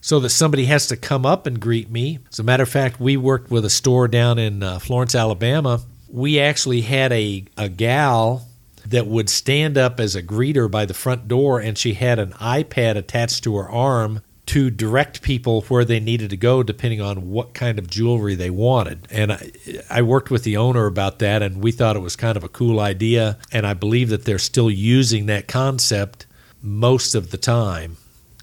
so 0.00 0.20
that 0.20 0.30
somebody 0.30 0.66
has 0.66 0.86
to 0.88 0.96
come 0.96 1.26
up 1.26 1.46
and 1.46 1.58
greet 1.60 1.90
me. 1.90 2.18
As 2.30 2.38
a 2.38 2.42
matter 2.42 2.62
of 2.62 2.68
fact, 2.68 3.00
we 3.00 3.16
worked 3.16 3.50
with 3.50 3.64
a 3.64 3.70
store 3.70 4.08
down 4.08 4.38
in 4.38 4.62
uh, 4.62 4.78
Florence, 4.78 5.14
Alabama. 5.14 5.80
We 6.10 6.38
actually 6.38 6.82
had 6.82 7.12
a, 7.12 7.44
a 7.56 7.68
gal 7.68 8.47
that 8.88 9.06
would 9.06 9.28
stand 9.28 9.76
up 9.76 10.00
as 10.00 10.14
a 10.14 10.22
greeter 10.22 10.70
by 10.70 10.84
the 10.84 10.94
front 10.94 11.28
door, 11.28 11.60
and 11.60 11.76
she 11.76 11.94
had 11.94 12.18
an 12.18 12.32
iPad 12.32 12.96
attached 12.96 13.44
to 13.44 13.56
her 13.56 13.68
arm 13.68 14.22
to 14.46 14.70
direct 14.70 15.20
people 15.20 15.60
where 15.62 15.84
they 15.84 16.00
needed 16.00 16.30
to 16.30 16.36
go 16.36 16.62
depending 16.62 17.02
on 17.02 17.28
what 17.28 17.52
kind 17.52 17.78
of 17.78 17.86
jewelry 17.86 18.34
they 18.34 18.48
wanted. 18.48 19.06
And 19.10 19.30
I, 19.32 19.50
I, 19.90 20.00
worked 20.00 20.30
with 20.30 20.42
the 20.42 20.56
owner 20.56 20.86
about 20.86 21.18
that, 21.18 21.42
and 21.42 21.62
we 21.62 21.70
thought 21.70 21.96
it 21.96 22.00
was 22.00 22.16
kind 22.16 22.34
of 22.34 22.44
a 22.44 22.48
cool 22.48 22.80
idea. 22.80 23.36
And 23.52 23.66
I 23.66 23.74
believe 23.74 24.08
that 24.08 24.24
they're 24.24 24.38
still 24.38 24.70
using 24.70 25.26
that 25.26 25.48
concept 25.48 26.24
most 26.62 27.14
of 27.14 27.30
the 27.30 27.36
time. 27.36 27.98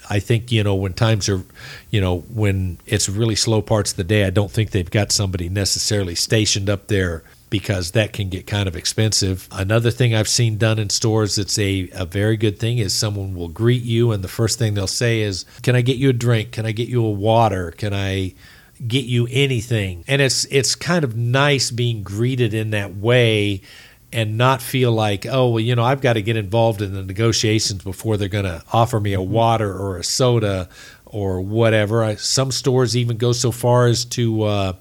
I 0.07 0.19
think, 0.19 0.51
you 0.51 0.63
know, 0.63 0.75
when 0.75 0.93
times 0.93 1.27
are, 1.27 1.41
you 1.89 1.99
know, 1.99 2.19
when 2.19 2.77
it's 2.85 3.09
really 3.09 3.35
slow 3.35 3.63
parts 3.63 3.89
of 3.89 3.97
the 3.97 4.03
day, 4.03 4.25
I 4.25 4.29
don't 4.29 4.51
think 4.51 4.69
they've 4.69 4.89
got 4.89 5.11
somebody 5.11 5.49
necessarily 5.49 6.13
stationed 6.13 6.69
up 6.69 6.85
there 6.87 7.23
because 7.49 7.91
that 7.91 8.13
can 8.13 8.29
get 8.29 8.47
kind 8.47 8.67
of 8.67 8.75
expensive. 8.75 9.47
Another 9.51 9.91
thing 9.91 10.15
I've 10.15 10.27
seen 10.27 10.57
done 10.57 10.79
in 10.79 10.89
stores 10.89 11.35
that's 11.35 11.57
a, 11.59 11.89
a 11.93 12.05
very 12.05 12.37
good 12.37 12.59
thing 12.59 12.79
is 12.79 12.93
someone 12.93 13.35
will 13.35 13.49
greet 13.49 13.83
you, 13.83 14.11
and 14.11 14.23
the 14.23 14.27
first 14.27 14.59
thing 14.59 14.73
they'll 14.73 14.87
say 14.87 15.21
is, 15.21 15.45
Can 15.61 15.75
I 15.75 15.81
get 15.81 15.97
you 15.97 16.09
a 16.09 16.13
drink? 16.13 16.51
Can 16.51 16.65
I 16.65 16.71
get 16.71 16.87
you 16.87 17.05
a 17.05 17.11
water? 17.11 17.71
Can 17.71 17.93
I 17.93 18.33
get 18.87 19.05
you 19.05 19.27
anything? 19.31 20.03
And 20.07 20.21
it's 20.21 20.45
it's 20.45 20.75
kind 20.75 21.03
of 21.03 21.15
nice 21.15 21.71
being 21.71 22.03
greeted 22.03 22.53
in 22.53 22.71
that 22.71 22.95
way 22.95 23.61
and 24.11 24.37
not 24.37 24.61
feel 24.61 24.93
like, 24.93 25.25
oh, 25.25 25.49
well, 25.49 25.59
you 25.59 25.75
know, 25.75 25.83
I've 25.83 25.99
got 25.99 26.13
to 26.13 26.21
get 26.21 26.37
involved 26.37 26.81
in 26.81 26.93
the 26.93 27.03
negotiations 27.03 27.83
before 27.83 28.15
they're 28.15 28.29
going 28.29 28.45
to 28.45 28.63
offer 28.71 28.99
me 28.99 29.11
a 29.11 29.21
water 29.21 29.69
or 29.73 29.97
a 29.97 30.05
soda 30.05 30.69
or 31.05 31.41
whatever. 31.41 32.01
I, 32.01 32.15
some 32.15 32.51
stores 32.51 32.95
even 32.95 33.17
go 33.17 33.33
so 33.33 33.51
far 33.51 33.87
as 33.87 34.05
to 34.05 34.43
uh, 34.43 34.73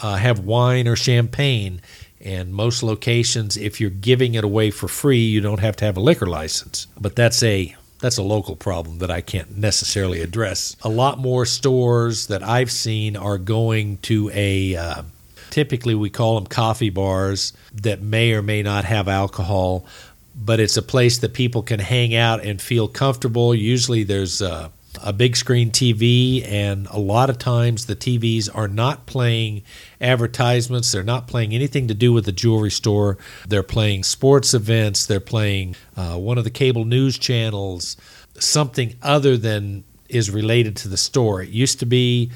uh, 0.00 0.16
have 0.16 0.40
wine 0.40 0.88
or 0.88 0.96
champagne. 0.96 1.80
And 2.20 2.52
most 2.52 2.82
locations, 2.82 3.56
if 3.56 3.80
you're 3.80 3.90
giving 3.90 4.34
it 4.34 4.44
away 4.44 4.70
for 4.70 4.88
free, 4.88 5.24
you 5.24 5.40
don't 5.40 5.60
have 5.60 5.76
to 5.76 5.84
have 5.84 5.96
a 5.96 6.00
liquor 6.00 6.26
license. 6.26 6.86
But 6.98 7.14
that's 7.14 7.42
a 7.42 7.76
that's 8.00 8.18
a 8.18 8.22
local 8.22 8.56
problem 8.56 8.98
that 8.98 9.10
I 9.10 9.20
can't 9.20 9.56
necessarily 9.56 10.20
address. 10.20 10.76
A 10.82 10.88
lot 10.88 11.18
more 11.18 11.46
stores 11.46 12.26
that 12.26 12.42
I've 12.42 12.70
seen 12.70 13.16
are 13.16 13.38
going 13.38 13.98
to 13.98 14.30
a 14.34 14.76
uh, 14.76 15.02
typically 15.50 15.94
we 15.94 16.10
call 16.10 16.34
them 16.34 16.46
coffee 16.46 16.90
bars 16.90 17.52
that 17.72 18.02
may 18.02 18.32
or 18.32 18.42
may 18.42 18.62
not 18.62 18.84
have 18.84 19.08
alcohol, 19.08 19.86
but 20.34 20.60
it's 20.60 20.76
a 20.76 20.82
place 20.82 21.18
that 21.18 21.32
people 21.32 21.62
can 21.62 21.80
hang 21.80 22.14
out 22.14 22.44
and 22.44 22.60
feel 22.60 22.88
comfortable. 22.88 23.54
Usually 23.54 24.02
there's 24.02 24.42
uh, 24.42 24.68
a 25.02 25.12
big 25.12 25.36
screen 25.36 25.70
TV, 25.70 26.46
and 26.46 26.86
a 26.90 26.98
lot 26.98 27.30
of 27.30 27.38
times 27.38 27.86
the 27.86 27.96
TVs 27.96 28.48
are 28.54 28.68
not 28.68 29.06
playing 29.06 29.62
advertisements. 30.00 30.92
They're 30.92 31.02
not 31.02 31.26
playing 31.28 31.52
anything 31.52 31.88
to 31.88 31.94
do 31.94 32.12
with 32.12 32.24
the 32.24 32.32
jewelry 32.32 32.70
store. 32.70 33.18
They're 33.48 33.62
playing 33.62 34.04
sports 34.04 34.54
events. 34.54 35.06
They're 35.06 35.20
playing 35.20 35.76
uh, 35.96 36.16
one 36.16 36.38
of 36.38 36.44
the 36.44 36.50
cable 36.50 36.84
news 36.84 37.18
channels, 37.18 37.96
something 38.38 38.94
other 39.02 39.36
than 39.36 39.84
is 40.08 40.30
related 40.30 40.76
to 40.76 40.88
the 40.88 40.96
store. 40.96 41.42
It 41.42 41.48
used 41.48 41.80
to 41.80 41.86
be, 41.86 42.30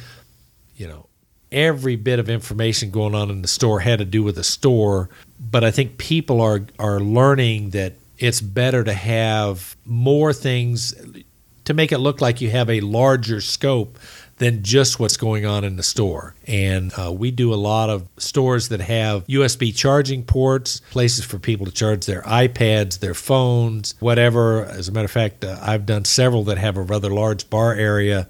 you 0.76 0.88
know, 0.88 1.07
every 1.52 1.97
bit 1.97 2.19
of 2.19 2.29
information 2.29 2.90
going 2.90 3.14
on 3.14 3.31
in 3.31 3.43
the 3.43 3.49
store 3.49 3.81
had 3.81 3.99
to 3.99 4.05
do 4.05 4.23
with 4.23 4.37
the 4.37 4.45
store. 4.45 5.11
But 5.38 5.64
I 5.64 5.71
think 5.71 5.99
people 5.99 6.40
are 6.40 6.67
are 6.79 7.00
learning 7.00 7.71
that 7.71 7.95
it's 8.19 8.40
better 8.40 8.85
to 8.85 8.93
have 8.93 9.76
more 9.85 10.33
things 10.33 10.95
to 11.70 11.74
make 11.74 11.92
it 11.92 11.98
look 11.98 12.20
like 12.20 12.40
you 12.40 12.50
have 12.50 12.68
a 12.68 12.80
larger 12.80 13.40
scope 13.40 13.98
than 14.38 14.62
just 14.62 14.98
what's 14.98 15.16
going 15.16 15.46
on 15.46 15.64
in 15.64 15.76
the 15.76 15.82
store. 15.82 16.34
And 16.46 16.92
uh, 16.98 17.12
we 17.12 17.30
do 17.30 17.54
a 17.54 17.56
lot 17.56 17.90
of 17.90 18.08
stores 18.16 18.70
that 18.70 18.80
have 18.80 19.26
USB 19.26 19.74
charging 19.74 20.24
ports, 20.24 20.80
places 20.90 21.24
for 21.24 21.38
people 21.38 21.66
to 21.66 21.72
charge 21.72 22.06
their 22.06 22.22
iPads, 22.22 22.98
their 22.98 23.14
phones, 23.14 23.94
whatever. 24.00 24.64
As 24.64 24.88
a 24.88 24.92
matter 24.92 25.04
of 25.04 25.10
fact, 25.10 25.44
uh, 25.44 25.58
I've 25.62 25.86
done 25.86 26.04
several 26.06 26.42
that 26.44 26.58
have 26.58 26.76
a 26.76 26.82
rather 26.82 27.10
large 27.10 27.48
bar 27.50 27.74
area 27.74 28.26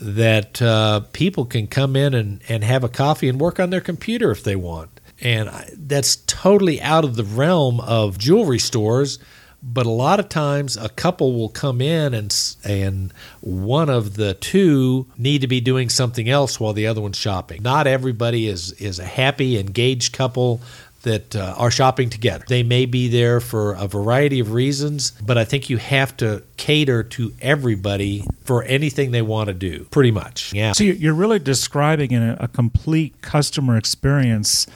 that 0.00 0.60
uh, 0.60 1.00
people 1.12 1.44
can 1.44 1.66
come 1.68 1.94
in 1.94 2.14
and, 2.14 2.40
and 2.48 2.64
have 2.64 2.82
a 2.82 2.88
coffee 2.88 3.28
and 3.28 3.38
work 3.40 3.60
on 3.60 3.70
their 3.70 3.82
computer 3.82 4.30
if 4.30 4.42
they 4.42 4.56
want. 4.56 4.98
And 5.20 5.48
that's 5.76 6.16
totally 6.16 6.82
out 6.82 7.04
of 7.04 7.14
the 7.14 7.22
realm 7.22 7.80
of 7.80 8.18
jewelry 8.18 8.58
stores 8.58 9.18
but 9.64 9.86
a 9.86 9.90
lot 9.90 10.20
of 10.20 10.28
times 10.28 10.76
a 10.76 10.90
couple 10.90 11.32
will 11.32 11.48
come 11.48 11.80
in 11.80 12.12
and 12.12 12.30
and 12.64 13.12
one 13.40 13.88
of 13.88 14.14
the 14.14 14.34
two 14.34 15.06
need 15.16 15.40
to 15.40 15.46
be 15.46 15.60
doing 15.60 15.88
something 15.88 16.28
else 16.28 16.58
while 16.58 16.72
the 16.72 16.86
other 16.86 17.00
one's 17.00 17.18
shopping. 17.18 17.62
Not 17.62 17.86
everybody 17.86 18.48
is 18.48 18.72
is 18.72 18.98
a 18.98 19.04
happy 19.04 19.58
engaged 19.58 20.12
couple 20.12 20.60
that 21.04 21.36
uh, 21.36 21.54
are 21.56 21.70
shopping 21.70 22.10
together. 22.10 22.44
They 22.48 22.62
may 22.62 22.86
be 22.86 23.08
there 23.08 23.38
for 23.38 23.74
a 23.74 23.86
variety 23.86 24.40
of 24.40 24.52
reasons, 24.52 25.12
but 25.22 25.38
I 25.38 25.44
think 25.44 25.70
you 25.70 25.76
have 25.76 26.16
to 26.16 26.42
cater 26.56 27.02
to 27.02 27.32
everybody 27.40 28.24
for 28.44 28.62
anything 28.64 29.10
they 29.12 29.22
want 29.22 29.48
to 29.48 29.54
do, 29.54 29.84
pretty 29.90 30.10
much. 30.10 30.52
Yeah. 30.52 30.72
So 30.72 30.84
you're 30.84 31.14
really 31.14 31.38
describing 31.38 32.14
a, 32.14 32.36
a 32.40 32.48
complete 32.48 33.20
customer 33.20 33.76
experience 33.76 34.66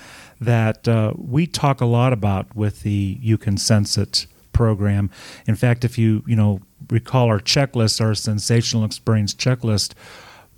that 0.41 0.87
uh, 0.87 1.15
we 1.17 1.47
talk 1.47 1.81
a 1.81 1.87
lot 1.87 2.13
about 2.13 2.55
with 2.55 2.83
the 2.83 3.19
You 3.21 3.39
Can 3.39 3.57
Sense 3.57 3.99
It 3.99 4.27
program. 4.53 5.11
In 5.47 5.57
fact, 5.57 5.85
if 5.85 5.99
you 5.99 6.23
you 6.27 6.37
know 6.37 6.61
recall 6.91 7.27
our 7.27 7.41
checklist, 7.41 8.01
our 8.01 8.15
sensational 8.15 8.85
experience 8.85 9.35
checklist, 9.35 9.95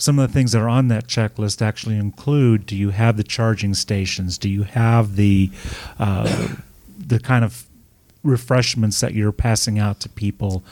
some 0.00 0.18
of 0.18 0.28
the 0.28 0.32
things 0.32 0.52
that 0.52 0.62
are 0.62 0.68
on 0.68 0.88
that 0.88 1.06
checklist 1.06 1.60
actually 1.60 1.96
include: 1.96 2.64
Do 2.64 2.74
you 2.74 2.90
have 2.90 3.16
the 3.16 3.22
charging 3.22 3.74
stations? 3.74 4.38
Do 4.38 4.48
you 4.48 4.62
have 4.62 5.16
the 5.16 5.50
uh, 5.98 6.54
the 6.98 7.20
kind 7.20 7.44
of 7.44 7.66
refreshments 8.22 9.00
that 9.00 9.14
you're 9.14 9.32
passing 9.32 9.78
out 9.78 10.00
to 10.00 10.08
people? 10.08 10.64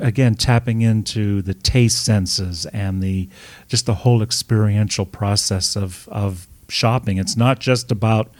Again, 0.00 0.34
tapping 0.34 0.80
into 0.80 1.42
the 1.42 1.52
taste 1.52 2.02
senses 2.04 2.64
and 2.66 3.02
the 3.02 3.28
just 3.68 3.84
the 3.84 3.96
whole 3.96 4.22
experiential 4.22 5.04
process 5.04 5.76
of 5.76 6.08
of 6.10 6.46
shopping. 6.68 7.18
It's 7.18 7.36
not 7.36 7.58
just 7.58 7.92
about 7.92 8.30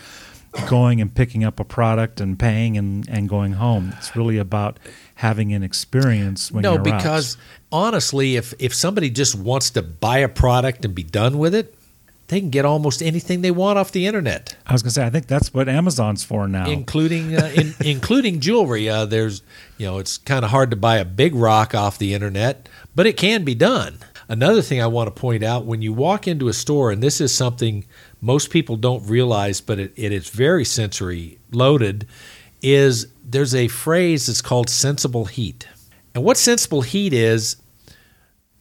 going 0.69 1.00
and 1.00 1.14
picking 1.14 1.45
up 1.45 1.61
a 1.61 1.64
product 1.64 2.21
and 2.21 2.38
paying 2.38 2.76
and, 2.76 3.09
and 3.09 3.28
going 3.28 3.52
home. 3.52 3.92
It's 3.97 4.16
really 4.16 4.38
about 4.38 4.78
having 5.16 5.52
an 5.52 5.62
experience 5.62 6.50
when 6.50 6.62
no, 6.62 6.75
you're 6.75 6.83
because 6.83 7.37
honestly, 7.71 8.37
if 8.37 8.54
if 8.59 8.75
somebody 8.75 9.11
just 9.11 9.35
wants 9.35 9.71
to 9.71 9.83
buy 9.83 10.19
a 10.19 10.28
product 10.28 10.85
and 10.85 10.95
be 10.95 11.02
done 11.02 11.38
with 11.38 11.54
it, 11.54 11.75
they 12.30 12.40
can 12.40 12.50
get 12.50 12.64
almost 12.64 13.02
anything 13.02 13.42
they 13.42 13.50
want 13.50 13.78
off 13.78 13.90
the 13.90 14.07
internet. 14.07 14.57
I 14.64 14.73
was 14.73 14.83
going 14.83 14.90
to 14.90 14.95
say, 14.95 15.04
I 15.04 15.11
think 15.11 15.26
that's 15.26 15.52
what 15.52 15.69
Amazon's 15.69 16.23
for 16.23 16.47
now, 16.47 16.71
including 16.71 17.37
uh, 17.37 17.52
in, 17.54 17.75
including 17.85 18.40
jewelry. 18.40 18.88
Uh, 18.88 19.04
there's, 19.04 19.42
you 19.78 19.87
know, 19.87 19.99
it's 19.99 20.16
kind 20.16 20.45
of 20.45 20.50
hard 20.52 20.71
to 20.71 20.76
buy 20.76 20.99
a 20.99 21.04
big 21.04 21.35
rock 21.35 21.75
off 21.75 21.99
the 21.99 22.14
internet, 22.14 22.69
but 22.95 23.07
it 23.07 23.16
can 23.16 23.45
be 23.45 23.54
done. 23.54 23.99
Another 24.28 24.62
thing 24.62 24.80
I 24.80 24.87
want 24.87 25.12
to 25.12 25.21
point 25.21 25.42
out 25.42 25.64
when 25.64 25.83
you 25.83 25.92
walk 25.92 26.28
into 26.28 26.47
a 26.47 26.52
store, 26.52 26.92
and 26.92 27.02
this 27.02 27.21
is 27.21 27.35
something 27.35 27.85
most 28.21 28.50
people 28.50 28.77
don't 28.77 29.07
realize, 29.07 29.61
but 29.61 29.79
it, 29.79 29.93
it 29.97 30.12
is 30.12 30.29
very 30.29 30.65
sensory 30.65 31.39
loaded, 31.53 32.07
is 32.62 33.07
there's 33.25 33.55
a 33.55 33.69
phrase 33.69 34.27
that's 34.27 34.43
called 34.43 34.69
sensible 34.69 35.25
heat. 35.27 35.67
And 36.15 36.25
what 36.25 36.37
sensible 36.37 36.83
heat 36.83 37.12
is, 37.12 37.57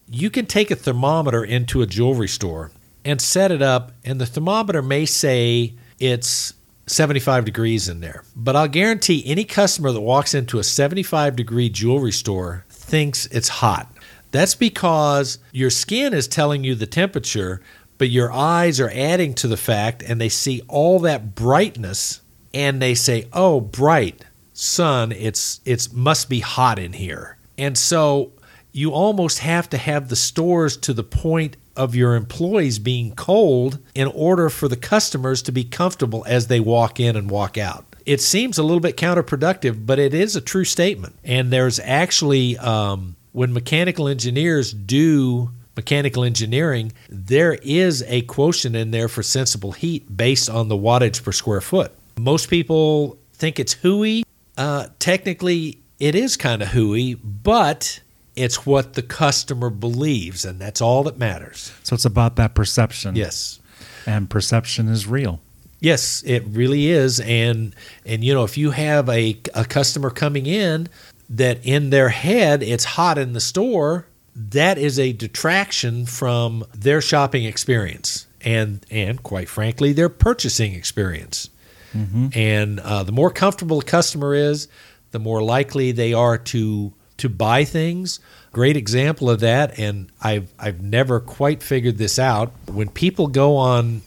you 0.07 0.29
can 0.29 0.45
take 0.45 0.71
a 0.71 0.75
thermometer 0.75 1.43
into 1.43 1.81
a 1.81 1.85
jewelry 1.85 2.27
store 2.27 2.71
and 3.03 3.21
set 3.21 3.51
it 3.51 3.61
up, 3.61 3.91
and 4.03 4.19
the 4.19 4.25
thermometer 4.25 4.81
may 4.81 5.05
say 5.05 5.73
it's 5.99 6.53
75 6.87 7.45
degrees 7.45 7.87
in 7.87 7.99
there. 7.99 8.23
But 8.35 8.55
I'll 8.55 8.67
guarantee 8.67 9.23
any 9.25 9.43
customer 9.43 9.91
that 9.91 10.01
walks 10.01 10.33
into 10.33 10.59
a 10.59 10.63
75 10.63 11.35
degree 11.35 11.69
jewelry 11.69 12.11
store 12.11 12.65
thinks 12.69 13.25
it's 13.27 13.49
hot. 13.49 13.91
That's 14.31 14.55
because 14.55 15.39
your 15.51 15.69
skin 15.69 16.13
is 16.13 16.27
telling 16.27 16.63
you 16.63 16.75
the 16.75 16.85
temperature, 16.85 17.61
but 17.99 18.09
your 18.09 18.31
eyes 18.31 18.79
are 18.79 18.91
adding 18.91 19.35
to 19.35 19.47
the 19.47 19.57
fact 19.57 20.01
and 20.01 20.19
they 20.19 20.29
see 20.29 20.63
all 20.67 20.97
that 20.99 21.35
brightness 21.35 22.21
and 22.51 22.81
they 22.81 22.95
say, 22.95 23.27
"Oh, 23.31 23.61
bright 23.61 24.25
sun, 24.53 25.11
it's 25.11 25.61
it's 25.65 25.93
must 25.93 26.27
be 26.27 26.39
hot 26.39 26.79
in 26.79 26.93
here." 26.93 27.37
And 27.59 27.77
so 27.77 28.31
you 28.71 28.91
almost 28.91 29.39
have 29.39 29.69
to 29.69 29.77
have 29.77 30.09
the 30.09 30.15
stores 30.15 30.77
to 30.77 30.93
the 30.93 31.03
point 31.03 31.57
of 31.75 31.95
your 31.95 32.15
employees 32.15 32.79
being 32.79 33.13
cold 33.15 33.79
in 33.95 34.07
order 34.07 34.49
for 34.49 34.67
the 34.67 34.75
customers 34.75 35.41
to 35.43 35.51
be 35.51 35.63
comfortable 35.63 36.25
as 36.27 36.47
they 36.47 36.59
walk 36.59 36.99
in 36.99 37.15
and 37.15 37.29
walk 37.29 37.57
out. 37.57 37.85
It 38.05 38.21
seems 38.21 38.57
a 38.57 38.63
little 38.63 38.79
bit 38.79 38.97
counterproductive, 38.97 39.85
but 39.85 39.99
it 39.99 40.13
is 40.13 40.35
a 40.35 40.41
true 40.41 40.65
statement. 40.65 41.15
And 41.23 41.51
there's 41.51 41.79
actually, 41.79 42.57
um, 42.57 43.15
when 43.31 43.53
mechanical 43.53 44.07
engineers 44.07 44.73
do 44.73 45.51
mechanical 45.79 46.25
engineering, 46.25 46.91
there 47.07 47.53
is 47.63 48.03
a 48.07 48.21
quotient 48.23 48.75
in 48.75 48.91
there 48.91 49.07
for 49.07 49.23
sensible 49.23 49.71
heat 49.71 50.17
based 50.17 50.49
on 50.49 50.67
the 50.67 50.75
wattage 50.75 51.23
per 51.23 51.31
square 51.31 51.61
foot. 51.61 51.93
Most 52.19 52.49
people 52.49 53.17
think 53.31 53.61
it's 53.61 53.71
hooey. 53.75 54.25
Uh, 54.57 54.87
technically, 54.99 55.79
it 55.97 56.15
is 56.15 56.35
kind 56.35 56.61
of 56.61 56.67
hooey, 56.67 57.13
but 57.13 58.01
it's 58.35 58.65
what 58.65 58.95
the 58.95 59.01
customer 59.01 59.69
believes, 59.69 60.43
and 60.43 60.59
that's 60.59 60.81
all 60.81 61.03
that 61.03 61.17
matters. 61.17 61.71
So 61.83 61.93
it's 61.93 62.03
about 62.03 62.35
that 62.35 62.55
perception. 62.55 63.15
Yes. 63.15 63.61
And 64.05 64.29
perception 64.29 64.89
is 64.89 65.07
real. 65.07 65.39
Yes, 65.79 66.21
it 66.25 66.43
really 66.45 66.89
is. 66.89 67.21
And 67.21 67.73
and 68.05 68.21
you 68.21 68.33
know, 68.33 68.43
if 68.43 68.57
you 68.57 68.71
have 68.71 69.07
a, 69.07 69.39
a 69.53 69.63
customer 69.63 70.09
coming 70.09 70.45
in 70.45 70.89
that 71.29 71.65
in 71.65 71.89
their 71.89 72.09
head 72.09 72.61
it's 72.63 72.83
hot 72.83 73.17
in 73.17 73.31
the 73.31 73.39
store, 73.39 74.08
that 74.39 74.77
is 74.77 74.97
a 74.97 75.11
detraction 75.11 76.05
from 76.05 76.65
their 76.73 77.01
shopping 77.01 77.43
experience 77.43 78.27
and 78.41 78.85
and 78.89 79.21
quite 79.21 79.49
frankly 79.49 79.91
their 79.91 80.09
purchasing 80.09 80.73
experience. 80.73 81.49
Mm-hmm. 81.93 82.27
And 82.33 82.79
uh, 82.79 83.03
the 83.03 83.11
more 83.11 83.31
comfortable 83.31 83.79
a 83.79 83.83
customer 83.83 84.33
is, 84.33 84.67
the 85.11 85.19
more 85.19 85.43
likely 85.43 85.91
they 85.91 86.13
are 86.13 86.37
to 86.37 86.93
to 87.17 87.29
buy 87.29 87.65
things. 87.65 88.19
Great 88.51 88.77
example 88.77 89.29
of 89.29 89.41
that, 89.41 89.77
and 89.77 90.09
I've 90.21 90.53
I've 90.57 90.81
never 90.81 91.19
quite 91.19 91.61
figured 91.61 91.97
this 91.97 92.17
out. 92.17 92.53
When 92.67 92.89
people 92.89 93.27
go 93.27 93.57
on 93.57 94.03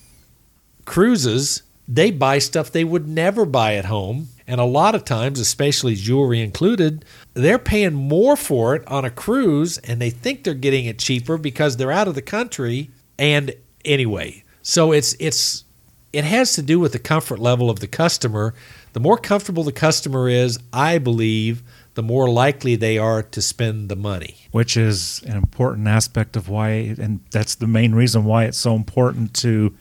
cruises, 0.86 1.62
they 1.86 2.10
buy 2.10 2.38
stuff 2.38 2.72
they 2.72 2.84
would 2.84 3.06
never 3.06 3.44
buy 3.44 3.74
at 3.74 3.84
home. 3.84 4.28
And 4.52 4.60
a 4.60 4.64
lot 4.64 4.94
of 4.94 5.06
times, 5.06 5.40
especially 5.40 5.94
jewelry 5.94 6.42
included, 6.42 7.06
they're 7.32 7.58
paying 7.58 7.94
more 7.94 8.36
for 8.36 8.74
it 8.74 8.86
on 8.86 9.02
a 9.02 9.10
cruise 9.10 9.78
and 9.78 9.98
they 9.98 10.10
think 10.10 10.44
they're 10.44 10.52
getting 10.52 10.84
it 10.84 10.98
cheaper 10.98 11.38
because 11.38 11.78
they're 11.78 11.90
out 11.90 12.06
of 12.06 12.14
the 12.14 12.20
country. 12.20 12.90
And 13.18 13.54
anyway, 13.82 14.44
so 14.60 14.92
it's 14.92 15.16
it's 15.18 15.64
it 16.12 16.24
has 16.24 16.52
to 16.56 16.60
do 16.60 16.78
with 16.78 16.92
the 16.92 16.98
comfort 16.98 17.38
level 17.38 17.70
of 17.70 17.80
the 17.80 17.86
customer. 17.86 18.52
The 18.92 19.00
more 19.00 19.16
comfortable 19.16 19.64
the 19.64 19.72
customer 19.72 20.28
is, 20.28 20.58
I 20.70 20.98
believe, 20.98 21.62
the 21.94 22.02
more 22.02 22.28
likely 22.28 22.76
they 22.76 22.98
are 22.98 23.22
to 23.22 23.40
spend 23.40 23.88
the 23.88 23.96
money. 23.96 24.36
Which 24.50 24.76
is 24.76 25.22
an 25.22 25.38
important 25.38 25.88
aspect 25.88 26.36
of 26.36 26.50
why, 26.50 26.94
and 26.98 27.20
that's 27.30 27.54
the 27.54 27.66
main 27.66 27.94
reason 27.94 28.26
why 28.26 28.44
it's 28.44 28.58
so 28.58 28.74
important 28.74 29.32
to 29.36 29.74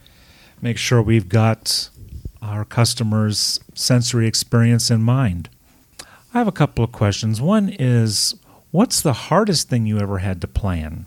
make 0.62 0.78
sure 0.78 1.02
we've 1.02 1.28
got 1.28 1.90
our 2.42 2.64
customers' 2.64 3.60
sensory 3.74 4.26
experience 4.26 4.90
in 4.90 5.02
mind. 5.02 5.48
I 6.34 6.38
have 6.38 6.48
a 6.48 6.52
couple 6.52 6.84
of 6.84 6.92
questions. 6.92 7.40
One 7.40 7.68
is 7.68 8.34
what's 8.70 9.00
the 9.00 9.12
hardest 9.12 9.68
thing 9.68 9.86
you 9.86 9.98
ever 9.98 10.18
had 10.18 10.40
to 10.40 10.48
plan? 10.48 11.06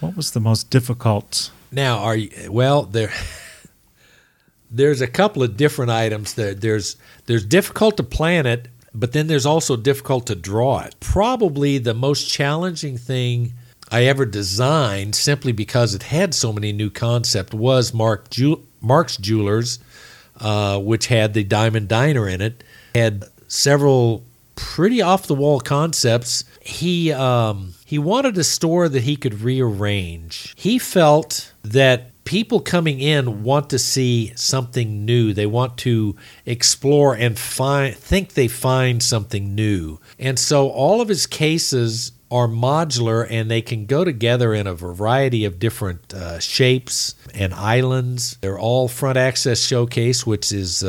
What 0.00 0.16
was 0.16 0.32
the 0.32 0.40
most 0.40 0.70
difficult? 0.70 1.50
Now, 1.70 1.98
are 1.98 2.16
you, 2.16 2.50
well, 2.50 2.82
there 2.82 3.12
there's 4.70 5.00
a 5.00 5.06
couple 5.06 5.42
of 5.42 5.56
different 5.56 5.90
items 5.90 6.34
that 6.34 6.60
There's 6.60 6.96
there's 7.26 7.44
difficult 7.44 7.96
to 7.98 8.02
plan 8.02 8.46
it 8.46 8.68
but 8.96 9.12
then 9.12 9.26
there's 9.26 9.44
also 9.44 9.76
difficult 9.76 10.26
to 10.26 10.34
draw 10.34 10.80
it. 10.80 10.96
Probably 11.00 11.76
the 11.76 11.92
most 11.92 12.30
challenging 12.30 12.96
thing 12.96 13.52
I 13.90 14.04
ever 14.04 14.24
designed, 14.24 15.14
simply 15.14 15.52
because 15.52 15.94
it 15.94 16.04
had 16.04 16.34
so 16.34 16.50
many 16.50 16.72
new 16.72 16.88
concepts, 16.88 17.52
was 17.52 17.92
Mark 17.92 18.30
Ju- 18.30 18.66
Mark's 18.80 19.18
Jewelers, 19.18 19.78
uh, 20.40 20.78
which 20.78 21.06
had 21.06 21.34
the 21.34 21.44
Diamond 21.44 21.88
Diner 21.88 22.28
in 22.28 22.40
it. 22.40 22.62
Had 22.94 23.24
several 23.48 24.24
pretty 24.54 25.00
off 25.00 25.26
the 25.26 25.34
wall 25.34 25.60
concepts. 25.60 26.44
He 26.60 27.12
um, 27.12 27.74
he 27.84 27.98
wanted 27.98 28.36
a 28.38 28.44
store 28.44 28.88
that 28.88 29.02
he 29.02 29.16
could 29.16 29.42
rearrange. 29.42 30.54
He 30.56 30.78
felt 30.78 31.52
that 31.62 32.10
people 32.24 32.60
coming 32.60 33.00
in 33.00 33.44
want 33.44 33.70
to 33.70 33.78
see 33.78 34.32
something 34.34 35.04
new. 35.04 35.32
They 35.32 35.46
want 35.46 35.78
to 35.78 36.16
explore 36.44 37.14
and 37.14 37.38
find 37.38 37.94
think 37.94 38.34
they 38.34 38.48
find 38.48 39.02
something 39.02 39.54
new. 39.54 40.00
And 40.18 40.38
so 40.38 40.68
all 40.68 41.00
of 41.00 41.08
his 41.08 41.26
cases 41.26 42.12
are 42.30 42.48
modular 42.48 43.26
and 43.30 43.50
they 43.50 43.62
can 43.62 43.86
go 43.86 44.04
together 44.04 44.52
in 44.52 44.66
a 44.66 44.74
variety 44.74 45.44
of 45.44 45.58
different 45.58 46.12
uh, 46.12 46.38
shapes 46.38 47.14
and 47.34 47.54
islands. 47.54 48.36
They're 48.40 48.58
all 48.58 48.88
front 48.88 49.16
access 49.16 49.60
showcase, 49.60 50.26
which 50.26 50.50
is 50.52 50.84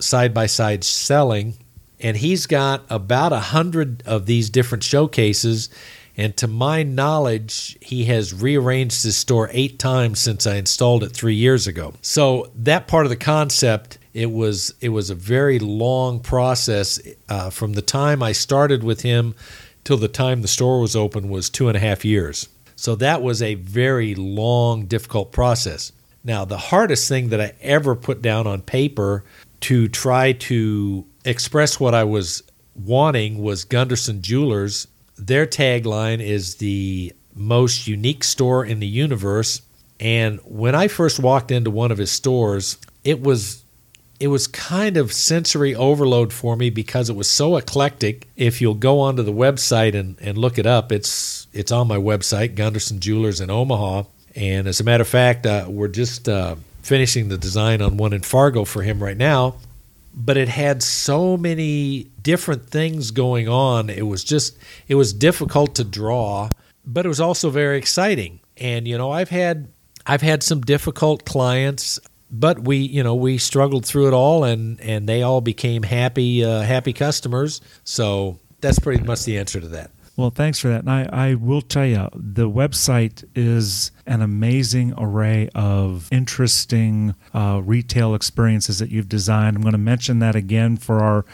side 0.00 0.32
by 0.34 0.46
side 0.46 0.84
selling. 0.84 1.54
And 2.00 2.16
he's 2.16 2.46
got 2.46 2.84
about 2.88 3.32
a 3.32 3.40
hundred 3.40 4.02
of 4.06 4.26
these 4.26 4.50
different 4.50 4.84
showcases 4.84 5.68
and 6.18 6.36
to 6.38 6.48
my 6.48 6.82
knowledge, 6.82 7.78
he 7.80 8.06
has 8.06 8.34
rearranged 8.34 9.04
his 9.04 9.16
store 9.16 9.48
eight 9.52 9.78
times 9.78 10.18
since 10.18 10.48
I 10.48 10.56
installed 10.56 11.04
it 11.04 11.12
three 11.12 11.36
years 11.36 11.68
ago. 11.68 11.94
So 12.02 12.50
that 12.56 12.88
part 12.88 13.06
of 13.06 13.10
the 13.10 13.16
concept, 13.16 13.98
it 14.12 14.32
was 14.32 14.74
it 14.80 14.88
was 14.88 15.10
a 15.10 15.14
very 15.14 15.60
long 15.60 16.18
process 16.18 17.00
uh, 17.28 17.50
from 17.50 17.74
the 17.74 17.82
time 17.82 18.20
I 18.20 18.32
started 18.32 18.82
with 18.82 19.02
him 19.02 19.36
till 19.88 19.96
the 19.96 20.06
time 20.06 20.42
the 20.42 20.48
store 20.48 20.82
was 20.82 20.94
open 20.94 21.30
was 21.30 21.48
two 21.48 21.66
and 21.66 21.74
a 21.74 21.80
half 21.80 22.04
years. 22.04 22.46
So 22.76 22.94
that 22.96 23.22
was 23.22 23.40
a 23.40 23.54
very 23.54 24.14
long, 24.14 24.84
difficult 24.84 25.32
process. 25.32 25.92
Now, 26.22 26.44
the 26.44 26.58
hardest 26.58 27.08
thing 27.08 27.30
that 27.30 27.40
I 27.40 27.54
ever 27.62 27.96
put 27.96 28.20
down 28.20 28.46
on 28.46 28.60
paper 28.60 29.24
to 29.60 29.88
try 29.88 30.32
to 30.32 31.06
express 31.24 31.80
what 31.80 31.94
I 31.94 32.04
was 32.04 32.42
wanting 32.74 33.38
was 33.38 33.64
Gunderson 33.64 34.20
Jewelers 34.20 34.88
their 35.16 35.46
tagline 35.46 36.20
is 36.20 36.56
the 36.56 37.14
most 37.34 37.86
unique 37.86 38.24
store 38.24 38.66
in 38.66 38.80
the 38.80 38.86
universe. 38.86 39.62
And 39.98 40.38
when 40.44 40.74
I 40.74 40.88
first 40.88 41.18
walked 41.18 41.50
into 41.50 41.70
one 41.70 41.90
of 41.90 41.96
his 41.96 42.12
stores, 42.12 42.76
it 43.04 43.22
was 43.22 43.64
it 44.20 44.28
was 44.28 44.46
kind 44.46 44.96
of 44.96 45.12
sensory 45.12 45.74
overload 45.74 46.32
for 46.32 46.56
me 46.56 46.70
because 46.70 47.08
it 47.08 47.16
was 47.16 47.30
so 47.30 47.56
eclectic. 47.56 48.28
If 48.36 48.60
you'll 48.60 48.74
go 48.74 49.00
onto 49.00 49.22
the 49.22 49.32
website 49.32 49.94
and, 49.94 50.16
and 50.20 50.36
look 50.36 50.58
it 50.58 50.66
up, 50.66 50.90
it's 50.92 51.46
it's 51.52 51.72
on 51.72 51.88
my 51.88 51.96
website, 51.96 52.54
Gunderson 52.54 53.00
Jewelers 53.00 53.40
in 53.40 53.50
Omaha. 53.50 54.04
And 54.34 54.66
as 54.66 54.80
a 54.80 54.84
matter 54.84 55.02
of 55.02 55.08
fact, 55.08 55.46
uh, 55.46 55.66
we're 55.68 55.88
just 55.88 56.28
uh, 56.28 56.56
finishing 56.82 57.28
the 57.28 57.38
design 57.38 57.80
on 57.82 57.96
one 57.96 58.12
in 58.12 58.22
Fargo 58.22 58.64
for 58.64 58.82
him 58.82 59.02
right 59.02 59.16
now 59.16 59.56
but 60.20 60.36
it 60.36 60.48
had 60.48 60.82
so 60.82 61.36
many 61.36 62.10
different 62.22 62.68
things 62.68 63.12
going 63.12 63.48
on. 63.48 63.88
It 63.88 64.02
was 64.02 64.24
just 64.24 64.58
it 64.88 64.96
was 64.96 65.12
difficult 65.12 65.76
to 65.76 65.84
draw, 65.84 66.50
but 66.84 67.06
it 67.06 67.08
was 67.08 67.20
also 67.20 67.50
very 67.50 67.78
exciting. 67.78 68.40
And 68.56 68.88
you 68.88 68.98
know, 68.98 69.12
I've 69.12 69.30
had 69.30 69.68
I've 70.06 70.22
had 70.22 70.42
some 70.42 70.60
difficult 70.60 71.24
clients, 71.24 72.00
but 72.30 72.60
we 72.60 72.76
you 72.78 73.02
know 73.02 73.14
we 73.14 73.38
struggled 73.38 73.86
through 73.86 74.08
it 74.08 74.14
all, 74.14 74.44
and 74.44 74.80
and 74.80 75.08
they 75.08 75.22
all 75.22 75.40
became 75.40 75.82
happy 75.82 76.44
uh, 76.44 76.62
happy 76.62 76.92
customers. 76.92 77.60
So 77.84 78.38
that's 78.60 78.78
pretty 78.78 79.02
much 79.04 79.24
the 79.24 79.38
answer 79.38 79.60
to 79.60 79.68
that. 79.68 79.90
Well, 80.16 80.30
thanks 80.30 80.58
for 80.58 80.66
that. 80.68 80.80
And 80.80 80.90
I, 80.90 81.08
I 81.12 81.34
will 81.34 81.62
tell 81.62 81.86
you, 81.86 82.08
the 82.12 82.50
website 82.50 83.22
is 83.36 83.92
an 84.04 84.20
amazing 84.20 84.94
array 84.98 85.48
of 85.54 86.08
interesting 86.10 87.14
uh, 87.32 87.60
retail 87.64 88.16
experiences 88.16 88.80
that 88.80 88.90
you've 88.90 89.08
designed. 89.08 89.54
I'm 89.54 89.62
going 89.62 89.72
to 89.72 89.78
mention 89.78 90.18
that 90.18 90.34
again 90.34 90.76
for 90.76 90.98
our 91.04 91.24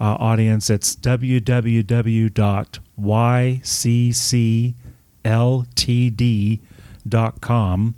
uh, 0.00 0.16
audience. 0.18 0.70
It's 0.70 0.96
www.ycc 0.96 2.32
www.yccltd.com. 7.06 7.94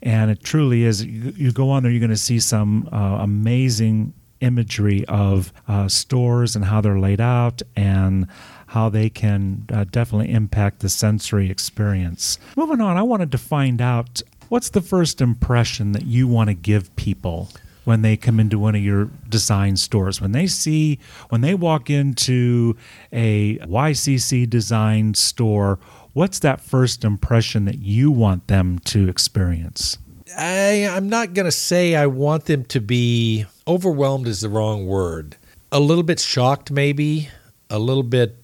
And 0.00 0.30
it 0.30 0.44
truly 0.44 0.84
is, 0.84 1.04
you, 1.04 1.50
go 1.52 1.70
on 1.70 1.82
there, 1.82 1.90
you're 1.90 1.98
going 2.00 2.10
to 2.10 2.16
see 2.16 2.38
some 2.38 2.88
uh, 2.92 3.18
amazing 3.20 4.14
imagery 4.40 5.04
of 5.06 5.52
uh, 5.66 5.88
stores 5.88 6.54
and 6.54 6.64
how 6.64 6.80
they're 6.80 7.00
laid 7.00 7.20
out 7.20 7.60
and 7.74 8.28
how 8.68 8.88
they 8.88 9.10
can 9.10 9.66
uh, 9.72 9.82
definitely 9.90 10.32
impact 10.32 10.78
the 10.80 10.88
sensory 10.88 11.50
experience. 11.50 12.38
Moving 12.56 12.80
on, 12.80 12.96
I 12.96 13.02
wanted 13.02 13.32
to 13.32 13.38
find 13.38 13.82
out 13.82 14.22
what's 14.48 14.70
the 14.70 14.80
first 14.80 15.20
impression 15.20 15.90
that 15.92 16.06
you 16.06 16.28
want 16.28 16.48
to 16.48 16.54
give 16.54 16.94
people 16.94 17.48
when 17.88 18.02
they 18.02 18.18
come 18.18 18.38
into 18.38 18.58
one 18.58 18.74
of 18.74 18.82
your 18.82 19.06
design 19.30 19.74
stores 19.74 20.20
when 20.20 20.32
they 20.32 20.46
see 20.46 20.98
when 21.30 21.40
they 21.40 21.54
walk 21.54 21.88
into 21.88 22.76
a 23.12 23.56
YCC 23.60 24.48
design 24.48 25.14
store 25.14 25.78
what's 26.12 26.38
that 26.40 26.60
first 26.60 27.02
impression 27.02 27.64
that 27.64 27.78
you 27.78 28.10
want 28.10 28.46
them 28.46 28.78
to 28.78 29.08
experience 29.08 29.96
I, 30.36 30.86
I'm 30.86 31.08
not 31.08 31.32
going 31.32 31.46
to 31.46 31.52
say 31.52 31.96
I 31.96 32.06
want 32.06 32.44
them 32.44 32.64
to 32.66 32.80
be 32.80 33.46
overwhelmed 33.66 34.28
is 34.28 34.42
the 34.42 34.50
wrong 34.50 34.86
word. 34.86 35.36
A 35.72 35.80
little 35.80 36.04
bit 36.04 36.20
shocked, 36.20 36.70
maybe. 36.70 37.30
A 37.70 37.78
little 37.78 38.02
bit, 38.02 38.36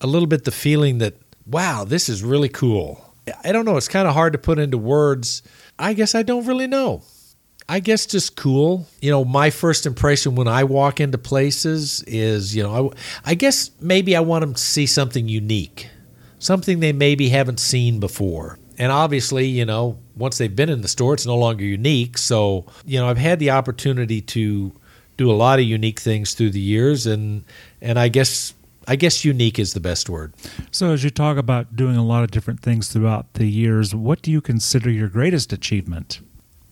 a 0.00 0.06
little 0.06 0.28
bit 0.28 0.44
the 0.44 0.52
feeling 0.52 0.98
that 0.98 1.14
wow, 1.44 1.84
this 1.84 2.08
is 2.08 2.22
really 2.22 2.48
cool. 2.48 3.14
I 3.44 3.52
don't 3.52 3.64
know. 3.64 3.76
It's 3.76 3.88
kind 3.88 4.06
of 4.06 4.14
hard 4.14 4.32
to 4.32 4.38
put 4.38 4.58
into 4.58 4.78
words. 4.78 5.42
I 5.78 5.92
guess 5.92 6.14
I 6.14 6.22
don't 6.22 6.46
really 6.46 6.68
know. 6.68 7.02
I 7.68 7.80
guess 7.80 8.06
just 8.06 8.36
cool. 8.36 8.86
You 9.00 9.10
know, 9.10 9.24
my 9.24 9.50
first 9.50 9.86
impression 9.86 10.34
when 10.34 10.48
I 10.48 10.64
walk 10.64 11.00
into 11.00 11.18
places 11.18 12.02
is, 12.06 12.54
you 12.54 12.62
know, 12.62 12.92
I, 13.24 13.30
I 13.30 13.34
guess 13.34 13.70
maybe 13.80 14.16
I 14.16 14.20
want 14.20 14.42
them 14.42 14.54
to 14.54 14.60
see 14.60 14.86
something 14.86 15.28
unique, 15.28 15.88
something 16.38 16.80
they 16.80 16.92
maybe 16.92 17.28
haven't 17.28 17.60
seen 17.60 18.00
before. 18.00 18.58
And 18.78 18.90
obviously, 18.90 19.46
you 19.46 19.64
know, 19.64 19.98
once 20.16 20.38
they've 20.38 20.54
been 20.54 20.68
in 20.68 20.80
the 20.80 20.88
store, 20.88 21.14
it's 21.14 21.26
no 21.26 21.36
longer 21.36 21.64
unique. 21.64 22.18
So, 22.18 22.66
you 22.84 22.98
know, 22.98 23.08
I've 23.08 23.18
had 23.18 23.38
the 23.38 23.50
opportunity 23.50 24.20
to 24.20 24.72
do 25.16 25.30
a 25.30 25.34
lot 25.34 25.58
of 25.58 25.64
unique 25.64 26.00
things 26.00 26.34
through 26.34 26.50
the 26.50 26.60
years, 26.60 27.06
and 27.06 27.44
and 27.80 27.98
I 27.98 28.08
guess 28.08 28.54
I 28.88 28.96
guess 28.96 29.24
unique 29.24 29.58
is 29.58 29.74
the 29.74 29.80
best 29.80 30.08
word. 30.08 30.32
So, 30.70 30.92
as 30.92 31.04
you 31.04 31.10
talk 31.10 31.36
about 31.36 31.76
doing 31.76 31.96
a 31.96 32.04
lot 32.04 32.24
of 32.24 32.30
different 32.30 32.60
things 32.60 32.88
throughout 32.88 33.34
the 33.34 33.46
years, 33.46 33.94
what 33.94 34.22
do 34.22 34.30
you 34.30 34.40
consider 34.40 34.90
your 34.90 35.08
greatest 35.08 35.52
achievement? 35.52 36.20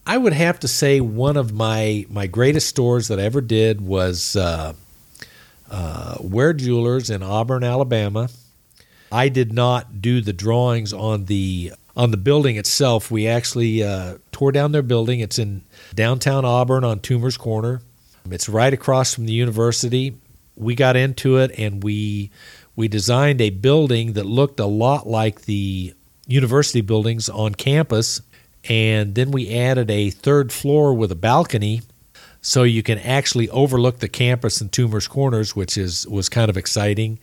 I 0.07 0.19
would 0.19 0.33
have 0.33 0.61
to 0.61 0.69
say 0.69 1.01
one 1.01 1.37
of 1.37 1.53
my 1.53 2.07
my 2.09 2.27
greatest 2.27 2.69
stores 2.69 3.09
that 3.09 3.21
I 3.21 3.25
ever 3.25 3.41
did 3.41 3.81
was 3.81 4.37
uh, 4.37 4.73
uh, 5.71 6.17
Ware 6.21 6.53
Jewelers 6.53 7.11
in 7.11 7.23
Auburn, 7.23 7.65
Alabama. 7.65 8.29
I 9.13 9.29
did 9.29 9.53
not 9.53 10.01
do 10.01 10.21
the 10.21 10.33
drawings 10.33 10.93
on 10.93 11.27
the 11.27 11.73
on 11.97 12.11
the 12.11 12.17
building 12.17 12.57
itself. 12.57 13.11
We 13.11 13.27
actually 13.27 13.83
uh, 13.83 14.19
tore 14.33 14.53
down 14.53 14.73
their 14.73 14.83
building. 14.83 15.21
It's 15.21 15.39
in 15.39 15.63
downtown 15.95 16.45
Auburn 16.45 16.85
on 16.85 17.01
Toomer's 17.01 17.37
Corner. 17.37 17.83
It's 18.31 18.49
right 18.49 18.73
across 18.73 19.15
from 19.15 19.27
the 19.27 19.33
university. 19.33 20.15
We 20.57 20.75
got 20.75 20.97
into 20.97 21.39
it 21.39 21.53
and 21.59 21.83
we 21.83 22.31
we 22.77 22.89
designed 22.89 23.41
a 23.41 23.51
building 23.51 24.15
that 24.15 24.27
looked 24.27 24.61
a 24.61 24.67
lot 24.67 25.07
like 25.07 25.43
the 25.43 25.95
university 26.27 26.81
buildings 26.81 27.29
on 27.29 27.55
campus 27.55 28.23
and 28.69 29.15
then 29.15 29.31
we 29.31 29.55
added 29.55 29.91
a 29.91 30.11
third 30.11 30.53
floor 30.53 30.95
with 30.95 31.11
a 31.11 31.17
balcony 31.17 31.83
so 32.43 32.63
you 32.63 32.83
can 32.83 32.99
actually 32.99 33.49
overlook 33.51 33.99
the 33.99 34.09
campus 34.09 34.61
and 34.61 34.71
Toomer's 34.71 35.09
Corners, 35.09 35.55
which 35.55 35.77
is 35.77 36.07
was 36.07 36.29
kind 36.29 36.49
of 36.49 36.57
exciting. 36.57 37.19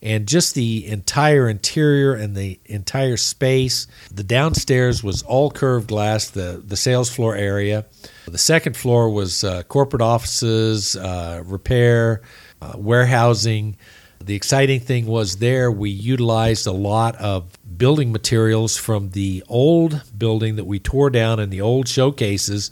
And 0.00 0.26
just 0.26 0.56
the 0.56 0.84
entire 0.88 1.48
interior 1.48 2.14
and 2.14 2.34
the 2.34 2.58
entire 2.64 3.16
space. 3.16 3.86
The 4.12 4.24
downstairs 4.24 5.04
was 5.04 5.22
all 5.22 5.52
curved 5.52 5.88
glass, 5.88 6.28
the, 6.28 6.60
the 6.64 6.76
sales 6.76 7.08
floor 7.08 7.36
area. 7.36 7.84
The 8.26 8.38
second 8.38 8.76
floor 8.76 9.10
was 9.10 9.44
uh, 9.44 9.62
corporate 9.62 10.02
offices, 10.02 10.96
uh, 10.96 11.44
repair, 11.46 12.22
uh, 12.60 12.72
warehousing. 12.76 13.76
The 14.24 14.36
exciting 14.36 14.78
thing 14.78 15.06
was 15.06 15.36
there 15.36 15.70
we 15.70 15.90
utilized 15.90 16.66
a 16.66 16.72
lot 16.72 17.16
of 17.16 17.58
building 17.76 18.12
materials 18.12 18.76
from 18.76 19.10
the 19.10 19.42
old 19.48 20.02
building 20.16 20.54
that 20.56 20.64
we 20.64 20.78
tore 20.78 21.10
down 21.10 21.40
and 21.40 21.52
the 21.52 21.60
old 21.60 21.88
showcases 21.88 22.70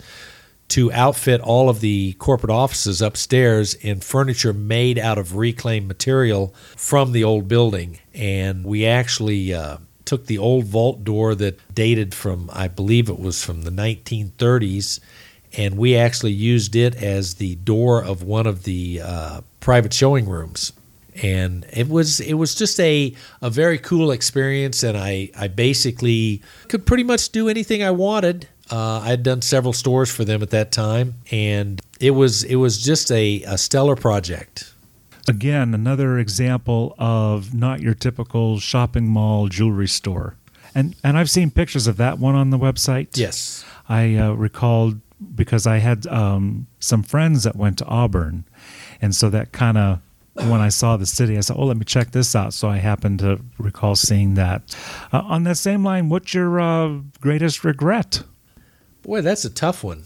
to 0.68 0.92
outfit 0.92 1.40
all 1.40 1.68
of 1.68 1.80
the 1.80 2.12
corporate 2.14 2.52
offices 2.52 3.02
upstairs 3.02 3.74
in 3.74 3.98
furniture 3.98 4.52
made 4.52 4.96
out 4.96 5.18
of 5.18 5.34
reclaimed 5.34 5.88
material 5.88 6.54
from 6.76 7.10
the 7.10 7.24
old 7.24 7.48
building. 7.48 7.98
And 8.14 8.64
we 8.64 8.86
actually 8.86 9.52
uh, 9.52 9.78
took 10.04 10.26
the 10.26 10.38
old 10.38 10.66
vault 10.66 11.02
door 11.02 11.34
that 11.34 11.74
dated 11.74 12.14
from, 12.14 12.48
I 12.52 12.68
believe 12.68 13.08
it 13.08 13.18
was 13.18 13.42
from 13.44 13.62
the 13.62 13.72
1930s, 13.72 15.00
and 15.56 15.76
we 15.76 15.96
actually 15.96 16.32
used 16.32 16.76
it 16.76 16.94
as 16.94 17.34
the 17.34 17.56
door 17.56 18.04
of 18.04 18.22
one 18.22 18.46
of 18.46 18.62
the 18.62 19.00
uh, 19.02 19.40
private 19.58 19.92
showing 19.92 20.28
rooms 20.28 20.72
and 21.22 21.66
it 21.72 21.88
was 21.88 22.20
it 22.20 22.34
was 22.34 22.54
just 22.54 22.80
a 22.80 23.14
a 23.42 23.50
very 23.50 23.78
cool 23.78 24.10
experience 24.10 24.82
and 24.82 24.96
I 24.96 25.30
I 25.36 25.48
basically 25.48 26.42
could 26.68 26.86
pretty 26.86 27.04
much 27.04 27.30
do 27.30 27.48
anything 27.48 27.82
I 27.82 27.90
wanted. 27.90 28.48
Uh, 28.70 29.00
I 29.02 29.08
had 29.08 29.22
done 29.24 29.42
several 29.42 29.72
stores 29.72 30.10
for 30.10 30.24
them 30.24 30.42
at 30.42 30.50
that 30.50 30.70
time, 30.70 31.14
and 31.32 31.80
it 31.98 32.12
was 32.12 32.44
it 32.44 32.54
was 32.54 32.80
just 32.80 33.10
a, 33.10 33.42
a 33.42 33.58
stellar 33.58 33.96
project. 33.96 34.72
Again, 35.28 35.74
another 35.74 36.18
example 36.18 36.94
of 36.96 37.52
not 37.52 37.80
your 37.80 37.94
typical 37.94 38.60
shopping 38.60 39.08
mall 39.08 39.48
jewelry 39.48 39.88
store, 39.88 40.36
and 40.72 40.94
and 41.02 41.18
I've 41.18 41.30
seen 41.30 41.50
pictures 41.50 41.88
of 41.88 41.96
that 41.96 42.20
one 42.20 42.36
on 42.36 42.50
the 42.50 42.58
website. 42.58 43.16
Yes, 43.16 43.64
I 43.88 44.14
uh, 44.14 44.32
recalled 44.34 45.00
because 45.34 45.66
I 45.66 45.78
had 45.78 46.06
um, 46.06 46.68
some 46.78 47.02
friends 47.02 47.42
that 47.42 47.56
went 47.56 47.76
to 47.78 47.86
Auburn, 47.86 48.44
and 49.02 49.16
so 49.16 49.28
that 49.30 49.50
kind 49.50 49.78
of 49.78 50.00
when 50.34 50.60
I 50.60 50.68
saw 50.68 50.96
the 50.96 51.06
city, 51.06 51.36
I 51.36 51.40
said, 51.40 51.56
"Oh, 51.58 51.66
let 51.66 51.76
me 51.76 51.84
check 51.84 52.12
this 52.12 52.34
out." 52.34 52.54
So 52.54 52.68
I 52.68 52.78
happened 52.78 53.18
to 53.20 53.40
recall 53.58 53.96
seeing 53.96 54.34
that. 54.34 54.62
Uh, 55.12 55.22
on 55.24 55.44
that 55.44 55.56
same 55.56 55.84
line, 55.84 56.08
what's 56.08 56.34
your 56.34 56.60
uh, 56.60 56.98
greatest 57.20 57.64
regret? 57.64 58.22
Boy, 59.02 59.20
that's 59.22 59.44
a 59.44 59.50
tough 59.50 59.82
one. 59.82 60.04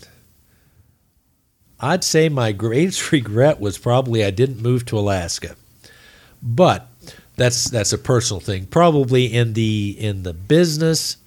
I'd 1.80 2.04
say 2.04 2.28
my 2.28 2.52
greatest 2.52 3.12
regret 3.12 3.60
was 3.60 3.78
probably 3.78 4.24
I 4.24 4.30
didn't 4.30 4.62
move 4.62 4.86
to 4.86 4.98
Alaska, 4.98 5.56
but 6.42 6.88
that's 7.36 7.68
that's 7.70 7.92
a 7.92 7.98
personal 7.98 8.40
thing. 8.40 8.66
Probably 8.66 9.26
in 9.26 9.52
the 9.52 9.96
in 9.98 10.22
the 10.22 10.32
business 10.32 11.18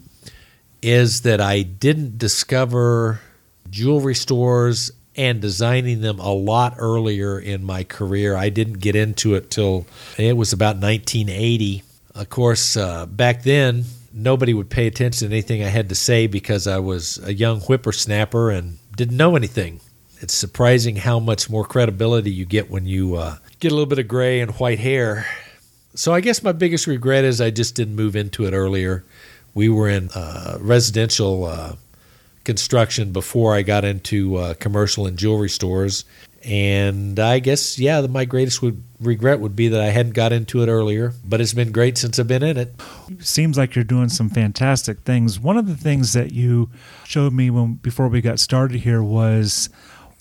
is 0.81 1.21
that 1.21 1.41
I 1.41 1.63
didn't 1.63 2.17
discover 2.17 3.19
jewelry 3.69 4.15
stores 4.15 4.91
and 5.17 5.41
designing 5.41 6.01
them 6.01 6.19
a 6.19 6.31
lot 6.31 6.75
earlier 6.77 7.39
in 7.39 7.63
my 7.63 7.83
career. 7.83 8.35
I 8.35 8.49
didn't 8.49 8.79
get 8.79 8.95
into 8.95 9.33
it 9.33 9.49
till 9.49 9.87
it 10.17 10.37
was 10.37 10.53
about 10.53 10.77
1980. 10.77 11.83
Of 12.13 12.29
course, 12.29 12.77
uh, 12.77 13.07
back 13.07 13.43
then, 13.43 13.85
nobody 14.13 14.53
would 14.53 14.69
pay 14.69 14.87
attention 14.87 15.29
to 15.29 15.33
anything 15.33 15.63
I 15.63 15.67
had 15.67 15.89
to 15.89 15.95
say 15.95 16.27
because 16.27 16.67
I 16.67 16.79
was 16.79 17.17
a 17.23 17.33
young 17.33 17.59
whippersnapper 17.61 18.51
and 18.51 18.77
didn't 18.95 19.17
know 19.17 19.35
anything. 19.35 19.79
It's 20.19 20.33
surprising 20.33 20.95
how 20.97 21.19
much 21.19 21.49
more 21.49 21.65
credibility 21.65 22.31
you 22.31 22.45
get 22.45 22.69
when 22.71 22.85
you 22.85 23.15
uh, 23.15 23.37
get 23.59 23.71
a 23.71 23.75
little 23.75 23.87
bit 23.87 23.99
of 23.99 24.07
gray 24.07 24.39
and 24.39 24.51
white 24.51 24.79
hair. 24.79 25.25
So 25.93 26.13
I 26.13 26.21
guess 26.21 26.43
my 26.43 26.51
biggest 26.51 26.87
regret 26.87 27.23
is 27.23 27.41
I 27.41 27.49
just 27.49 27.75
didn't 27.75 27.95
move 27.95 28.15
into 28.15 28.45
it 28.45 28.53
earlier. 28.53 29.03
We 29.53 29.69
were 29.69 29.89
in 29.89 30.09
uh, 30.09 30.57
residential 30.59 31.45
uh, 31.45 31.75
construction 32.47 33.11
before 33.11 33.53
I 33.53 33.61
got 33.61 33.83
into 33.83 34.37
uh, 34.37 34.53
commercial 34.53 35.05
and 35.05 35.17
jewelry 35.17 35.49
stores. 35.49 36.05
And 36.45 37.19
I 37.19 37.39
guess, 37.39 37.77
yeah, 37.77 37.99
my 38.07 38.23
greatest 38.23 38.61
would, 38.61 38.81
regret 39.01 39.41
would 39.41 39.53
be 39.53 39.67
that 39.67 39.81
I 39.81 39.87
hadn't 39.87 40.13
got 40.13 40.31
into 40.31 40.63
it 40.63 40.69
earlier, 40.69 41.11
but 41.25 41.41
it's 41.41 41.53
been 41.53 41.73
great 41.73 41.97
since 41.97 42.17
I've 42.17 42.27
been 42.29 42.43
in 42.43 42.55
it. 42.55 42.73
Seems 43.19 43.57
like 43.57 43.75
you're 43.75 43.83
doing 43.83 44.07
some 44.07 44.29
fantastic 44.29 45.01
things. 45.01 45.41
One 45.41 45.57
of 45.57 45.67
the 45.67 45.75
things 45.75 46.13
that 46.13 46.31
you 46.31 46.69
showed 47.03 47.33
me 47.33 47.49
when 47.49 47.73
before 47.73 48.07
we 48.07 48.21
got 48.21 48.39
started 48.39 48.79
here 48.79 49.03
was 49.03 49.69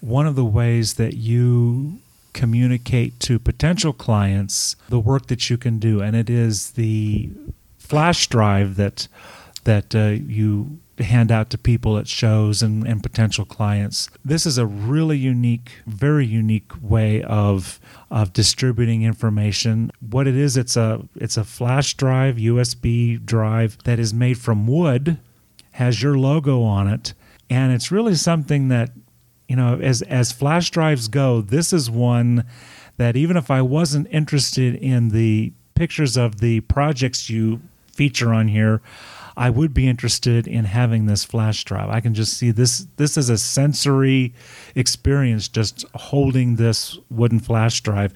one 0.00 0.26
of 0.26 0.34
the 0.34 0.44
ways 0.44 0.94
that 0.94 1.14
you 1.14 2.00
communicate 2.32 3.20
to 3.20 3.38
potential 3.38 3.92
clients 3.92 4.74
the 4.88 4.98
work 4.98 5.28
that 5.28 5.48
you 5.48 5.56
can 5.56 5.78
do, 5.78 6.02
and 6.02 6.16
it 6.16 6.28
is 6.28 6.72
the 6.72 7.30
flash 7.78 8.26
drive 8.26 8.74
that 8.74 9.06
that 9.62 9.94
uh, 9.94 10.16
you 10.26 10.78
hand 10.98 11.30
out 11.30 11.50
to 11.50 11.58
people 11.58 11.98
at 11.98 12.08
shows 12.08 12.62
and, 12.62 12.86
and 12.86 13.02
potential 13.02 13.44
clients. 13.44 14.08
This 14.24 14.46
is 14.46 14.58
a 14.58 14.66
really 14.66 15.18
unique, 15.18 15.72
very 15.86 16.26
unique 16.26 16.72
way 16.80 17.22
of 17.22 17.80
of 18.10 18.32
distributing 18.32 19.02
information. 19.02 19.90
What 20.00 20.26
it 20.26 20.36
is, 20.36 20.56
it's 20.56 20.76
a 20.76 21.06
it's 21.16 21.36
a 21.36 21.44
flash 21.44 21.94
drive, 21.94 22.36
USB 22.36 23.24
drive 23.24 23.78
that 23.84 23.98
is 23.98 24.14
made 24.14 24.38
from 24.38 24.66
wood, 24.66 25.18
has 25.72 26.02
your 26.02 26.18
logo 26.18 26.62
on 26.62 26.88
it, 26.88 27.14
and 27.50 27.72
it's 27.72 27.90
really 27.92 28.14
something 28.14 28.68
that 28.68 28.90
you 29.48 29.56
know, 29.56 29.78
as 29.80 30.02
as 30.02 30.32
flash 30.32 30.70
drives 30.70 31.08
go, 31.08 31.40
this 31.40 31.72
is 31.72 31.90
one 31.90 32.44
that 32.96 33.16
even 33.16 33.36
if 33.36 33.50
I 33.50 33.62
wasn't 33.62 34.08
interested 34.10 34.74
in 34.74 35.10
the 35.10 35.52
pictures 35.74 36.16
of 36.16 36.40
the 36.40 36.60
projects 36.60 37.28
you 37.28 37.60
feature 37.86 38.32
on 38.32 38.48
here, 38.48 38.80
I 39.36 39.50
would 39.50 39.74
be 39.74 39.86
interested 39.86 40.48
in 40.48 40.64
having 40.64 41.06
this 41.06 41.24
flash 41.24 41.64
drive. 41.64 41.90
I 41.90 42.00
can 42.00 42.14
just 42.14 42.38
see 42.38 42.50
this 42.50 42.86
this 42.96 43.16
is 43.16 43.28
a 43.28 43.36
sensory 43.36 44.32
experience 44.74 45.48
just 45.48 45.84
holding 45.94 46.56
this 46.56 46.98
wooden 47.10 47.40
flash 47.40 47.80
drive. 47.82 48.14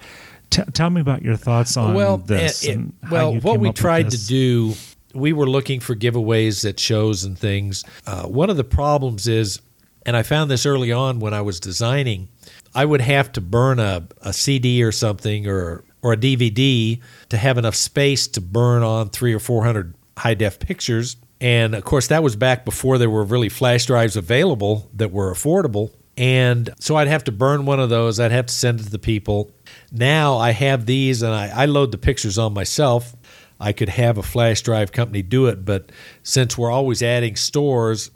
T- 0.49 0.63
tell 0.73 0.91
me 0.91 1.01
about 1.01 1.23
your 1.23 1.37
thoughts 1.37 1.77
on 1.77 1.95
well, 1.95 2.17
this. 2.17 2.65
It, 2.65 2.81
well, 3.11 3.37
what 3.37 3.61
we 3.61 3.73
tried 3.73 4.11
to 4.11 4.27
do, 4.27 4.75
we 5.15 5.33
were 5.33 5.49
looking 5.49 5.79
for 5.79 5.95
giveaways 5.95 6.69
at 6.69 6.81
shows 6.81 7.23
and 7.25 7.39
things. 7.39 7.85
Uh, 8.07 8.25
one 8.25 8.51
of 8.51 8.57
the 8.57 8.65
problems 8.65 9.29
is, 9.29 9.61
and 10.07 10.17
I 10.17 10.23
found 10.23 10.51
this 10.51 10.67
early 10.67 10.91
on 10.91 11.21
when 11.21 11.35
I 11.35 11.43
was 11.43 11.61
designing, 11.61 12.29
I 12.75 12.85
would 12.85 13.01
have 13.01 13.31
to 13.33 13.41
burn 13.41 13.79
a, 13.79 14.09
a 14.23 14.33
CD 14.33 14.83
or 14.83 14.93
something 14.93 15.47
or 15.47 15.85
or 16.03 16.15
a 16.15 16.17
DVD 16.17 16.99
to 17.29 17.37
have 17.37 17.59
enough 17.59 17.75
space 17.75 18.27
to 18.29 18.41
burn 18.41 18.83
on 18.83 19.11
three 19.11 19.35
or 19.35 19.39
four 19.39 19.65
hundred 19.65 19.95
high 20.21 20.35
def 20.35 20.59
pictures. 20.59 21.17
And 21.41 21.75
of 21.75 21.85
course, 21.85 22.09
that 22.09 22.23
was 22.23 22.37
back 22.37 22.65
before 22.65 22.99
there 22.99 23.11
were 23.11 23.25
really 23.25 23.49
flash 23.49 23.87
drives 23.87 24.17
available 24.17 24.91
that 24.95 25.11
were 25.11 25.33
affordable. 25.33 25.93
And 26.17 26.69
so 26.79 26.97
I'd 26.97 27.09
have 27.09 27.25
to 27.25 27.33
burn 27.33 27.65
one 27.65 27.81
of 27.81 27.89
those. 27.89 28.21
I'd 28.21 28.33
have 28.33 28.47
to 28.47 28.55
send 28.55 28.81
it 28.81 28.85
to 28.85 28.91
the 28.91 28.99
people. 28.99 29.51
Now 29.91 30.37
I 30.37 30.51
have 30.51 30.85
these 30.85 31.23
and 31.23 31.33
I, 31.33 31.49
I 31.49 31.65
load 31.65 31.93
the 31.93 31.99
pictures 31.99 32.37
on 32.37 32.53
myself. 32.53 33.17
I 33.59 33.73
could 33.73 33.89
have 33.89 34.19
a 34.19 34.23
flash 34.23 34.63
drive 34.63 34.93
company 34.93 35.23
do 35.23 35.47
it, 35.47 35.65
but 35.65 35.93
since 36.23 36.57
we're 36.57 36.71
always 36.71 37.03
adding 37.03 37.37
stores, 37.37 38.11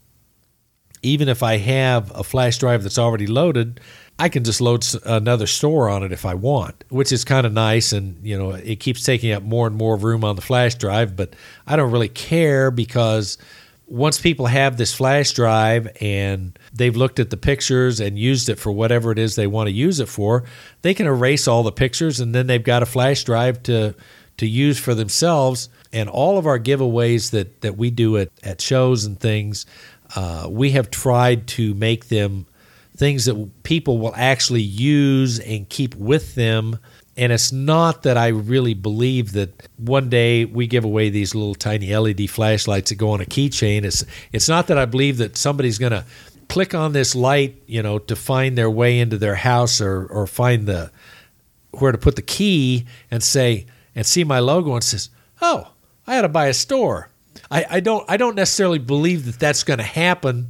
even 1.02 1.28
if 1.28 1.42
I 1.42 1.58
have 1.58 2.10
a 2.14 2.24
flash 2.24 2.58
drive 2.58 2.82
that's 2.82 2.98
already 2.98 3.26
loaded, 3.26 3.80
I 4.18 4.28
can 4.28 4.44
just 4.44 4.60
load 4.60 4.84
another 5.04 5.46
store 5.46 5.88
on 5.88 6.04
it 6.04 6.12
if 6.12 6.24
I 6.24 6.34
want, 6.34 6.84
which 6.88 7.10
is 7.10 7.24
kind 7.24 7.46
of 7.46 7.52
nice. 7.52 7.92
And, 7.92 8.24
you 8.24 8.38
know, 8.38 8.52
it 8.52 8.78
keeps 8.78 9.04
taking 9.04 9.32
up 9.32 9.42
more 9.42 9.66
and 9.66 9.74
more 9.74 9.96
room 9.96 10.24
on 10.24 10.36
the 10.36 10.42
flash 10.42 10.76
drive, 10.76 11.16
but 11.16 11.34
I 11.66 11.74
don't 11.74 11.90
really 11.90 12.08
care 12.08 12.70
because 12.70 13.38
once 13.86 14.20
people 14.20 14.46
have 14.46 14.76
this 14.76 14.94
flash 14.94 15.32
drive 15.32 15.88
and 16.00 16.58
they've 16.72 16.96
looked 16.96 17.18
at 17.18 17.30
the 17.30 17.36
pictures 17.36 18.00
and 18.00 18.18
used 18.18 18.48
it 18.48 18.58
for 18.58 18.72
whatever 18.72 19.10
it 19.10 19.18
is 19.18 19.34
they 19.34 19.46
want 19.46 19.66
to 19.66 19.72
use 19.72 20.00
it 20.00 20.08
for, 20.08 20.44
they 20.82 20.94
can 20.94 21.06
erase 21.06 21.48
all 21.48 21.62
the 21.62 21.72
pictures 21.72 22.20
and 22.20 22.34
then 22.34 22.46
they've 22.46 22.64
got 22.64 22.82
a 22.82 22.86
flash 22.86 23.24
drive 23.24 23.62
to 23.64 23.94
to 24.36 24.46
use 24.46 24.80
for 24.80 24.96
themselves. 24.96 25.68
And 25.92 26.08
all 26.08 26.38
of 26.38 26.46
our 26.46 26.58
giveaways 26.58 27.30
that 27.30 27.60
that 27.60 27.76
we 27.76 27.90
do 27.90 28.16
at, 28.16 28.30
at 28.42 28.60
shows 28.60 29.04
and 29.04 29.18
things, 29.18 29.66
uh, 30.16 30.46
we 30.48 30.70
have 30.70 30.90
tried 30.90 31.46
to 31.48 31.74
make 31.74 32.08
them 32.08 32.46
things 32.96 33.24
that 33.24 33.62
people 33.62 33.98
will 33.98 34.14
actually 34.14 34.62
use 34.62 35.40
and 35.40 35.68
keep 35.68 35.94
with 35.96 36.34
them. 36.34 36.78
And 37.16 37.32
it's 37.32 37.52
not 37.52 38.02
that 38.02 38.16
I 38.16 38.28
really 38.28 38.74
believe 38.74 39.32
that 39.32 39.68
one 39.76 40.08
day 40.08 40.44
we 40.44 40.66
give 40.66 40.84
away 40.84 41.10
these 41.10 41.34
little 41.34 41.54
tiny 41.54 41.94
LED 41.94 42.28
flashlights 42.30 42.90
that 42.90 42.96
go 42.96 43.10
on 43.10 43.20
a 43.20 43.24
keychain. 43.24 43.84
It's 43.84 44.04
it's 44.32 44.48
not 44.48 44.66
that 44.66 44.78
I 44.78 44.84
believe 44.84 45.18
that 45.18 45.36
somebody's 45.36 45.78
going 45.78 45.92
to 45.92 46.04
click 46.48 46.74
on 46.74 46.92
this 46.92 47.14
light, 47.14 47.62
you 47.66 47.82
know, 47.82 47.98
to 48.00 48.16
find 48.16 48.58
their 48.58 48.70
way 48.70 48.98
into 48.98 49.16
their 49.16 49.36
house 49.36 49.80
or 49.80 50.06
or 50.06 50.26
find 50.26 50.66
the 50.66 50.90
where 51.78 51.92
to 51.92 51.98
put 51.98 52.16
the 52.16 52.22
key 52.22 52.86
and 53.10 53.22
say 53.22 53.66
and 53.94 54.04
see 54.04 54.24
my 54.24 54.40
logo 54.40 54.74
and 54.74 54.82
says, 54.82 55.08
"Oh, 55.40 55.70
I 56.08 56.18
ought 56.18 56.22
to 56.22 56.28
buy 56.28 56.46
a 56.46 56.54
store." 56.54 57.10
I, 57.50 57.66
I 57.70 57.80
don't 57.80 58.04
I 58.08 58.16
don't 58.16 58.34
necessarily 58.34 58.78
believe 58.78 59.26
that 59.26 59.38
that's 59.38 59.62
going 59.62 59.78
to 59.78 59.84
happen 59.84 60.48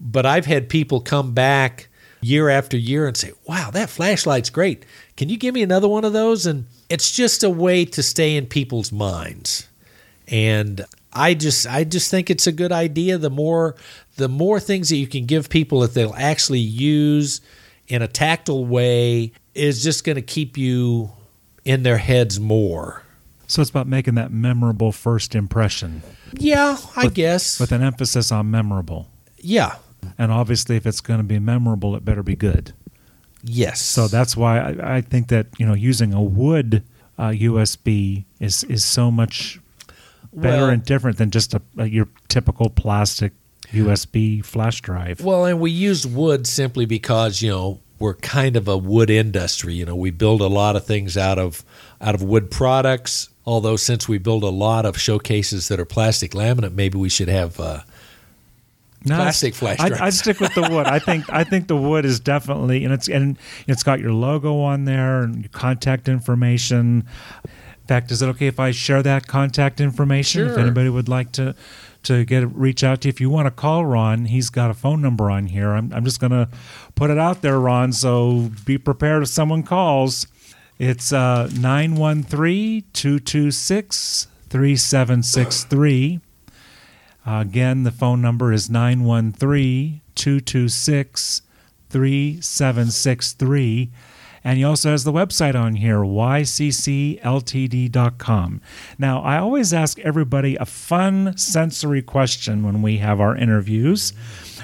but 0.00 0.26
I've 0.26 0.46
had 0.46 0.68
people 0.68 1.00
come 1.00 1.32
back 1.32 1.88
year 2.20 2.48
after 2.48 2.76
year 2.76 3.06
and 3.06 3.16
say, 3.16 3.32
wow, 3.46 3.70
that 3.70 3.88
flashlight's 3.88 4.50
great. 4.50 4.84
Can 5.16 5.28
you 5.28 5.36
give 5.36 5.54
me 5.54 5.62
another 5.62 5.88
one 5.88 6.04
of 6.04 6.12
those? 6.12 6.46
And 6.46 6.66
it's 6.88 7.12
just 7.12 7.42
a 7.42 7.50
way 7.50 7.84
to 7.86 8.02
stay 8.02 8.36
in 8.36 8.46
people's 8.46 8.92
minds. 8.92 9.68
And 10.28 10.84
I 11.12 11.34
just 11.34 11.66
I 11.66 11.84
just 11.84 12.10
think 12.10 12.30
it's 12.30 12.46
a 12.46 12.52
good 12.52 12.72
idea. 12.72 13.16
The 13.16 13.30
more 13.30 13.76
the 14.16 14.28
more 14.28 14.60
things 14.60 14.88
that 14.88 14.96
you 14.96 15.06
can 15.06 15.24
give 15.24 15.48
people 15.48 15.80
that 15.80 15.94
they'll 15.94 16.14
actually 16.16 16.60
use 16.60 17.40
in 17.88 18.02
a 18.02 18.08
tactile 18.08 18.66
way 18.66 19.32
is 19.54 19.82
just 19.82 20.04
going 20.04 20.16
to 20.16 20.22
keep 20.22 20.58
you 20.58 21.10
in 21.64 21.84
their 21.84 21.98
heads 21.98 22.40
more. 22.40 23.02
So 23.46 23.62
it's 23.62 23.70
about 23.70 23.86
making 23.86 24.16
that 24.16 24.32
memorable 24.32 24.90
first 24.90 25.34
impression. 25.34 26.02
Yeah, 26.32 26.76
I 26.96 27.04
with, 27.04 27.14
guess. 27.14 27.60
With 27.60 27.70
an 27.70 27.82
emphasis 27.82 28.32
on 28.32 28.50
memorable. 28.50 29.08
Yeah, 29.38 29.76
and 30.18 30.32
obviously, 30.32 30.76
if 30.76 30.86
it's 30.86 31.00
going 31.00 31.18
to 31.18 31.24
be 31.24 31.38
memorable, 31.38 31.94
it 31.96 32.04
better 32.04 32.22
be 32.22 32.36
good. 32.36 32.72
Yes. 33.42 33.80
So 33.80 34.08
that's 34.08 34.36
why 34.36 34.58
I, 34.58 34.96
I 34.96 35.00
think 35.00 35.28
that 35.28 35.46
you 35.58 35.66
know 35.66 35.74
using 35.74 36.12
a 36.12 36.22
wood 36.22 36.82
uh, 37.18 37.28
USB 37.28 38.24
is 38.40 38.64
is 38.64 38.84
so 38.84 39.10
much 39.10 39.60
better 40.32 40.62
well, 40.62 40.70
and 40.70 40.84
different 40.84 41.18
than 41.18 41.30
just 41.30 41.54
a, 41.54 41.62
a, 41.78 41.86
your 41.86 42.08
typical 42.28 42.70
plastic 42.70 43.32
USB 43.72 44.44
flash 44.44 44.80
drive. 44.80 45.20
Well, 45.20 45.44
and 45.44 45.60
we 45.60 45.70
use 45.70 46.06
wood 46.06 46.46
simply 46.46 46.86
because 46.86 47.42
you 47.42 47.50
know 47.50 47.80
we're 47.98 48.14
kind 48.14 48.56
of 48.56 48.68
a 48.68 48.76
wood 48.76 49.10
industry. 49.10 49.74
You 49.74 49.86
know, 49.86 49.96
we 49.96 50.10
build 50.10 50.40
a 50.40 50.48
lot 50.48 50.76
of 50.76 50.84
things 50.84 51.16
out 51.16 51.38
of 51.38 51.64
out 52.00 52.14
of 52.14 52.22
wood 52.22 52.50
products. 52.50 53.28
Although 53.44 53.76
since 53.76 54.08
we 54.08 54.18
build 54.18 54.42
a 54.42 54.48
lot 54.48 54.84
of 54.84 54.98
showcases 54.98 55.68
that 55.68 55.78
are 55.78 55.84
plastic 55.84 56.32
laminate, 56.32 56.74
maybe 56.74 56.98
we 56.98 57.08
should 57.08 57.28
have. 57.28 57.60
Uh, 57.60 57.80
no, 59.06 59.16
plastic 59.16 59.54
flash 59.54 59.78
drive. 59.78 60.00
I, 60.00 60.04
would 60.06 60.14
stick 60.14 60.40
with 60.40 60.54
the 60.54 60.62
wood. 60.62 60.86
I 60.86 60.98
think 60.98 61.30
I 61.30 61.44
think 61.44 61.68
the 61.68 61.76
wood 61.76 62.04
is 62.04 62.20
definitely 62.20 62.84
and 62.84 62.92
it's 62.92 63.08
and 63.08 63.38
it's 63.66 63.82
got 63.82 64.00
your 64.00 64.12
logo 64.12 64.60
on 64.60 64.84
there 64.84 65.22
and 65.22 65.42
your 65.42 65.50
contact 65.50 66.08
information. 66.08 67.06
In 67.44 67.86
fact, 67.86 68.10
is 68.10 68.20
it 68.20 68.26
okay 68.30 68.48
if 68.48 68.58
I 68.58 68.72
share 68.72 69.02
that 69.04 69.26
contact 69.28 69.80
information 69.80 70.46
sure. 70.46 70.52
if 70.52 70.58
anybody 70.58 70.88
would 70.88 71.08
like 71.08 71.32
to 71.32 71.54
to 72.04 72.24
get 72.24 72.52
reach 72.54 72.82
out 72.82 73.02
to 73.02 73.08
you? 73.08 73.10
If 73.10 73.20
you 73.20 73.30
want 73.30 73.46
to 73.46 73.52
call 73.52 73.86
Ron, 73.86 74.26
he's 74.26 74.50
got 74.50 74.70
a 74.70 74.74
phone 74.74 75.00
number 75.00 75.30
on 75.30 75.46
here. 75.46 75.70
I'm 75.70 75.92
I'm 75.92 76.04
just 76.04 76.20
gonna 76.20 76.48
put 76.94 77.10
it 77.10 77.18
out 77.18 77.42
there, 77.42 77.60
Ron. 77.60 77.92
So 77.92 78.50
be 78.64 78.76
prepared 78.78 79.22
if 79.22 79.28
someone 79.28 79.62
calls. 79.62 80.26
It's 80.78 81.12
uh 81.12 81.48
913 81.54 82.84
226 82.92 84.26
3763. 84.48 86.20
Again, 87.26 87.82
the 87.82 87.90
phone 87.90 88.22
number 88.22 88.52
is 88.52 88.70
913 88.70 90.00
226 90.14 91.42
3763. 91.90 93.90
And 94.44 94.58
he 94.58 94.64
also 94.64 94.92
has 94.92 95.02
the 95.02 95.12
website 95.12 95.56
on 95.56 95.74
here, 95.74 95.98
yccltd.com. 95.98 97.20
Now, 98.96 99.20
I 99.22 99.38
always 99.38 99.72
ask 99.72 99.98
everybody 99.98 100.54
a 100.54 100.64
fun 100.64 101.36
sensory 101.36 102.02
question 102.02 102.62
when 102.62 102.80
we 102.80 102.98
have 102.98 103.20
our 103.20 103.36
interviews. 103.36 104.12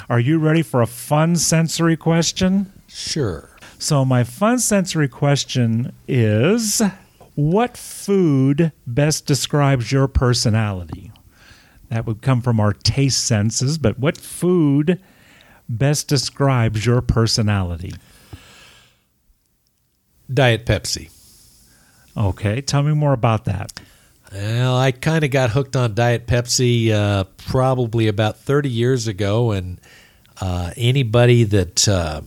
Are 0.08 0.20
you 0.20 0.38
ready 0.38 0.62
for 0.62 0.82
a 0.82 0.86
fun 0.86 1.34
sensory 1.34 1.96
question? 1.96 2.72
Sure. 2.86 3.48
So, 3.78 4.04
my 4.04 4.22
fun 4.22 4.60
sensory 4.60 5.08
question 5.08 5.92
is 6.06 6.80
What 7.34 7.76
food 7.76 8.70
best 8.86 9.26
describes 9.26 9.90
your 9.90 10.06
personality? 10.06 11.10
That 11.92 12.06
would 12.06 12.22
come 12.22 12.40
from 12.40 12.58
our 12.58 12.72
taste 12.72 13.22
senses, 13.26 13.76
but 13.76 13.98
what 13.98 14.16
food 14.16 14.98
best 15.68 16.08
describes 16.08 16.86
your 16.86 17.02
personality? 17.02 17.92
Diet 20.32 20.64
Pepsi. 20.64 21.10
Okay, 22.16 22.62
tell 22.62 22.82
me 22.82 22.94
more 22.94 23.12
about 23.12 23.44
that. 23.44 23.78
Well, 24.32 24.74
I 24.74 24.92
kind 24.92 25.22
of 25.22 25.30
got 25.30 25.50
hooked 25.50 25.76
on 25.76 25.92
Diet 25.92 26.26
Pepsi 26.26 26.90
uh, 26.90 27.24
probably 27.36 28.08
about 28.08 28.38
30 28.38 28.70
years 28.70 29.06
ago, 29.06 29.50
and 29.50 29.78
uh, 30.40 30.70
anybody 30.78 31.44
that 31.44 31.86
uh, 31.86 32.22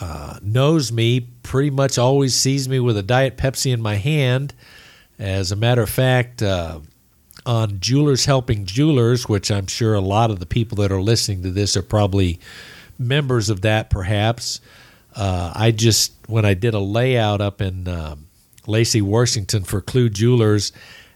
uh 0.00 0.38
knows 0.40 0.92
me 0.92 1.26
pretty 1.42 1.70
much 1.70 1.98
always 1.98 2.32
sees 2.32 2.68
me 2.68 2.78
with 2.78 2.96
a 2.96 3.02
Diet 3.02 3.36
Pepsi 3.36 3.72
in 3.72 3.82
my 3.82 3.96
hand. 3.96 4.54
As 5.18 5.50
a 5.50 5.56
matter 5.56 5.82
of 5.82 5.90
fact, 5.90 6.44
uh, 6.44 6.78
on 7.48 7.80
Jewelers 7.80 8.26
Helping 8.26 8.66
Jewelers, 8.66 9.26
which 9.26 9.50
I'm 9.50 9.66
sure 9.66 9.94
a 9.94 10.02
lot 10.02 10.30
of 10.30 10.38
the 10.38 10.44
people 10.44 10.76
that 10.76 10.92
are 10.92 11.00
listening 11.00 11.42
to 11.44 11.50
this 11.50 11.78
are 11.78 11.82
probably 11.82 12.38
members 12.98 13.48
of 13.48 13.62
that, 13.62 13.88
perhaps. 13.88 14.60
Uh, 15.16 15.50
I 15.54 15.70
just, 15.70 16.12
when 16.26 16.44
I 16.44 16.52
did 16.52 16.74
a 16.74 16.78
layout 16.78 17.40
up 17.40 17.62
in 17.62 17.88
um, 17.88 18.26
Lacey, 18.66 19.00
Washington 19.00 19.64
for 19.64 19.80
Clue 19.80 20.10
Jewelers, 20.10 20.72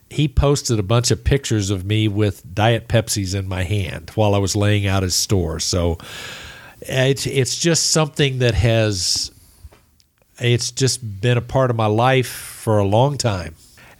he 0.09 0.27
posted 0.27 0.79
a 0.79 0.83
bunch 0.83 1.11
of 1.11 1.23
pictures 1.23 1.69
of 1.69 1.85
me 1.85 2.07
with 2.07 2.43
Diet 2.55 2.87
Pepsis 2.87 3.35
in 3.37 3.47
my 3.47 3.61
hand 3.61 4.09
while 4.15 4.33
I 4.33 4.39
was 4.39 4.55
laying 4.55 4.87
out 4.87 5.03
his 5.03 5.13
store. 5.13 5.59
So 5.59 5.99
it's, 6.81 7.27
it's 7.27 7.59
just 7.59 7.91
something 7.91 8.39
that 8.39 8.55
has, 8.55 9.31
it's 10.39 10.71
just 10.71 11.21
been 11.21 11.37
a 11.37 11.41
part 11.41 11.69
of 11.69 11.75
my 11.75 11.85
life 11.85 12.27
for 12.27 12.79
a 12.79 12.85
long 12.85 13.19
time 13.19 13.53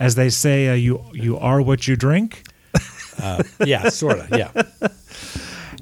as 0.04 0.16
they 0.16 0.30
say, 0.30 0.68
uh, 0.68 0.74
you 0.74 1.04
you 1.14 1.38
are 1.38 1.62
what 1.62 1.88
you 1.88 1.96
drink. 1.96 2.44
uh, 3.22 3.44
yeah, 3.66 3.90
sort 3.90 4.20
of. 4.20 4.30
Yeah. 4.38 4.52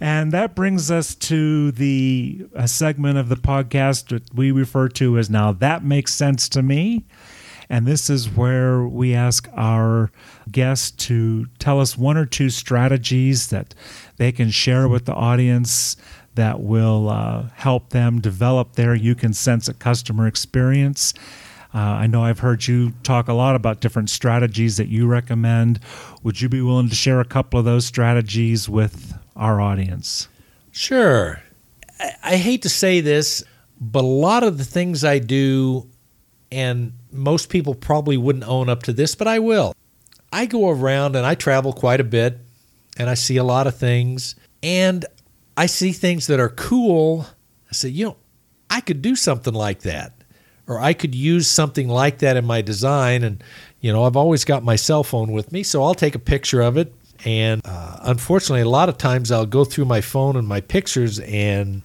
And 0.03 0.31
that 0.31 0.55
brings 0.55 0.89
us 0.89 1.13
to 1.13 1.71
the 1.71 2.47
a 2.55 2.67
segment 2.67 3.19
of 3.19 3.29
the 3.29 3.35
podcast 3.35 4.07
that 4.07 4.33
we 4.33 4.49
refer 4.49 4.89
to 4.89 5.19
as 5.19 5.29
now 5.29 5.51
that 5.51 5.83
makes 5.83 6.15
sense 6.15 6.49
to 6.49 6.63
me. 6.63 7.05
And 7.69 7.85
this 7.85 8.09
is 8.09 8.27
where 8.27 8.83
we 8.83 9.13
ask 9.13 9.47
our 9.55 10.11
guests 10.51 10.89
to 11.05 11.45
tell 11.59 11.79
us 11.79 11.95
one 11.95 12.17
or 12.17 12.25
two 12.25 12.49
strategies 12.49 13.49
that 13.49 13.75
they 14.17 14.31
can 14.31 14.49
share 14.49 14.87
with 14.87 15.05
the 15.05 15.13
audience 15.13 15.95
that 16.33 16.61
will 16.61 17.07
uh, 17.07 17.49
help 17.53 17.91
them 17.91 18.21
develop 18.21 18.73
their 18.73 18.95
You 18.95 19.13
Can 19.13 19.33
Sense 19.33 19.69
It 19.69 19.77
customer 19.77 20.25
experience. 20.25 21.13
Uh, 21.73 21.77
I 21.77 22.07
know 22.07 22.23
I've 22.23 22.39
heard 22.39 22.67
you 22.67 22.91
talk 23.03 23.29
a 23.29 23.33
lot 23.33 23.55
about 23.55 23.79
different 23.79 24.09
strategies 24.09 24.77
that 24.77 24.89
you 24.89 25.07
recommend. 25.07 25.79
Would 26.23 26.41
you 26.41 26.49
be 26.49 26.61
willing 26.61 26.89
to 26.89 26.95
share 26.95 27.21
a 27.21 27.25
couple 27.25 27.59
of 27.59 27.65
those 27.65 27.85
strategies 27.85 28.67
with 28.67 29.17
our 29.37 29.61
audience? 29.61 30.27
Sure. 30.71 31.41
I, 31.99 32.11
I 32.23 32.35
hate 32.35 32.63
to 32.63 32.69
say 32.69 32.99
this, 32.99 33.43
but 33.79 34.03
a 34.03 34.07
lot 34.07 34.43
of 34.43 34.57
the 34.57 34.65
things 34.65 35.05
I 35.05 35.19
do, 35.19 35.89
and 36.51 36.93
most 37.11 37.49
people 37.49 37.73
probably 37.73 38.17
wouldn't 38.17 38.47
own 38.47 38.67
up 38.67 38.83
to 38.83 38.93
this, 38.93 39.15
but 39.15 39.27
I 39.27 39.39
will. 39.39 39.73
I 40.33 40.45
go 40.47 40.69
around 40.69 41.15
and 41.15 41.25
I 41.25 41.35
travel 41.35 41.71
quite 41.71 42.01
a 42.01 42.05
bit 42.05 42.37
and 42.97 43.09
I 43.09 43.13
see 43.13 43.37
a 43.37 43.43
lot 43.43 43.67
of 43.67 43.77
things 43.77 44.35
and 44.61 45.05
I 45.55 45.65
see 45.65 45.91
things 45.91 46.27
that 46.27 46.39
are 46.39 46.49
cool. 46.49 47.25
I 47.69 47.73
say, 47.73 47.89
you 47.89 48.05
know, 48.05 48.17
I 48.69 48.81
could 48.81 49.01
do 49.01 49.15
something 49.15 49.53
like 49.53 49.81
that 49.81 50.20
or 50.71 50.79
I 50.79 50.93
could 50.93 51.13
use 51.13 51.47
something 51.47 51.89
like 51.89 52.19
that 52.19 52.37
in 52.37 52.45
my 52.45 52.61
design. 52.61 53.23
And, 53.23 53.43
you 53.81 53.91
know, 53.91 54.05
I've 54.05 54.15
always 54.15 54.45
got 54.45 54.63
my 54.63 54.77
cell 54.77 55.03
phone 55.03 55.33
with 55.33 55.51
me, 55.51 55.63
so 55.63 55.83
I'll 55.83 55.93
take 55.93 56.15
a 56.15 56.19
picture 56.19 56.61
of 56.61 56.77
it. 56.77 56.93
And 57.25 57.61
uh, 57.65 57.99
unfortunately, 58.03 58.61
a 58.61 58.69
lot 58.69 58.87
of 58.87 58.97
times 58.97 59.31
I'll 59.31 59.45
go 59.45 59.65
through 59.65 59.85
my 59.85 59.99
phone 59.99 60.37
and 60.37 60.47
my 60.47 60.61
pictures 60.61 61.19
and 61.19 61.81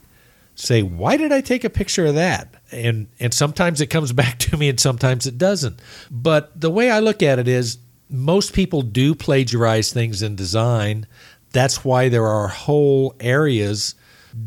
say, 0.55 0.83
why 0.83 1.16
did 1.16 1.33
I 1.33 1.40
take 1.40 1.64
a 1.64 1.70
picture 1.70 2.07
of 2.07 2.14
that? 2.14 2.55
And, 2.70 3.09
and 3.18 3.35
sometimes 3.35 3.81
it 3.81 3.88
comes 3.88 4.12
back 4.22 4.38
to 4.38 4.57
me 4.57 4.68
and 4.68 4.79
sometimes 4.79 5.27
it 5.27 5.37
doesn't. 5.37 5.81
But 6.11 6.59
the 6.59 6.70
way 6.70 6.90
I 6.90 7.01
look 7.01 7.25
at 7.25 7.40
it 7.40 7.49
is 7.49 7.79
most 8.09 8.53
people 8.53 8.83
do 8.83 9.16
plagiarize 9.16 9.92
things 9.92 10.22
in 10.22 10.37
design. 10.37 11.09
That's 11.51 11.85
why 11.85 12.09
there 12.09 12.27
are 12.27 12.49
whole 12.49 13.16
areas 13.18 13.96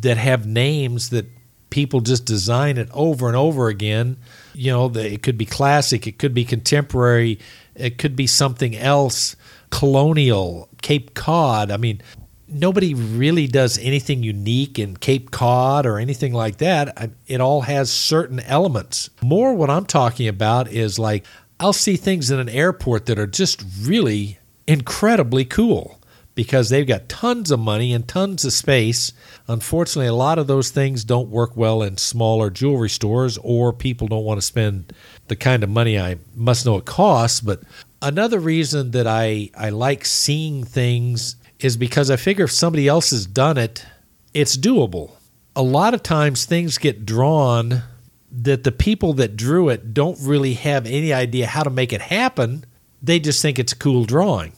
that 0.02 0.16
have 0.18 0.46
names 0.46 1.10
that 1.10 1.26
people 1.70 2.02
just 2.02 2.26
design 2.26 2.78
it 2.78 2.90
over 2.94 3.28
and 3.28 3.36
over 3.36 3.68
again. 3.68 4.18
You 4.54 4.72
know, 4.72 4.92
it 4.96 5.24
could 5.24 5.38
be 5.38 5.46
classic, 5.46 6.08
it 6.08 6.18
could 6.18 6.34
be 6.34 6.46
contemporary, 6.46 7.40
it 7.76 7.98
could 7.98 8.16
be 8.16 8.28
something 8.28 8.76
else, 8.76 9.36
colonial, 9.70 10.70
Cape 10.82 11.14
Cod. 11.14 11.72
I 11.72 11.78
mean, 11.78 12.02
nobody 12.48 12.94
really 12.94 13.48
does 13.48 13.78
anything 13.78 14.24
unique 14.24 14.80
in 14.80 14.98
Cape 14.98 15.32
Cod 15.32 15.86
or 15.86 16.00
anything 16.00 16.34
like 16.34 16.58
that. 16.58 17.12
It 17.28 17.42
all 17.42 17.62
has 17.62 17.92
certain 17.92 18.40
elements. 18.42 19.10
More 19.22 19.54
what 19.54 19.70
I'm 19.70 19.86
talking 19.86 20.28
about 20.28 20.72
is 20.72 20.98
like 21.00 21.26
I'll 21.60 21.74
see 21.74 21.98
things 21.98 22.32
in 22.32 22.40
an 22.40 22.50
airport 22.50 23.06
that 23.08 23.20
are 23.20 23.28
just 23.28 23.64
really 23.82 24.40
incredibly 24.66 25.46
cool 25.46 25.99
because 26.40 26.70
they've 26.70 26.88
got 26.88 27.10
tons 27.10 27.52
of 27.52 27.60
money 27.60 27.92
and 27.92 28.08
tons 28.08 28.46
of 28.46 28.54
space. 28.54 29.12
Unfortunately, 29.50 30.08
a 30.08 30.14
lot 30.14 30.40
of 30.40 30.48
those 30.48 30.70
things 30.70 31.04
don't 31.04 31.28
work 31.28 31.58
well 31.58 31.84
in 31.84 31.98
smaller 31.98 32.50
jewelry 32.50 32.88
stores, 32.88 33.38
or 33.44 33.74
people 33.74 34.08
don't 34.08 34.24
want 34.24 34.38
to 34.38 34.48
spend 34.48 34.94
the 35.28 35.36
kind 35.36 35.66
of 35.66 35.70
money 35.70 36.00
I 36.00 36.16
must 36.34 36.66
know 36.66 36.78
it 36.78 36.86
costs. 36.86 37.42
But 37.42 37.64
another 38.02 38.40
reason 38.40 38.92
that 38.92 39.06
I, 39.06 39.50
I 39.54 39.72
like 39.72 40.06
seeing 40.06 40.64
things 40.64 41.36
is 41.60 41.76
because 41.76 42.10
I 42.10 42.16
figure 42.16 42.46
if 42.46 42.54
somebody 42.54 42.88
else 42.88 43.10
has 43.10 43.26
done 43.26 43.58
it, 43.58 43.86
it's 44.34 44.56
doable. 44.56 45.12
A 45.58 45.62
lot 45.62 45.94
of 45.94 46.04
times 46.04 46.46
things 46.46 46.78
get 46.78 47.06
drawn 47.06 47.84
that 48.32 48.64
the 48.64 48.72
people 48.72 49.12
that 49.16 49.36
drew 49.36 49.68
it 49.68 49.94
don't 49.94 50.18
really 50.22 50.54
have 50.54 50.86
any 50.86 51.12
idea 51.12 51.48
how 51.48 51.64
to 51.64 51.70
make 51.70 51.92
it 51.92 52.00
happen. 52.00 52.64
They 53.04 53.20
just 53.20 53.42
think 53.42 53.60
it's 53.60 53.74
a 53.74 53.78
cool 53.78 54.06
drawing. 54.06 54.54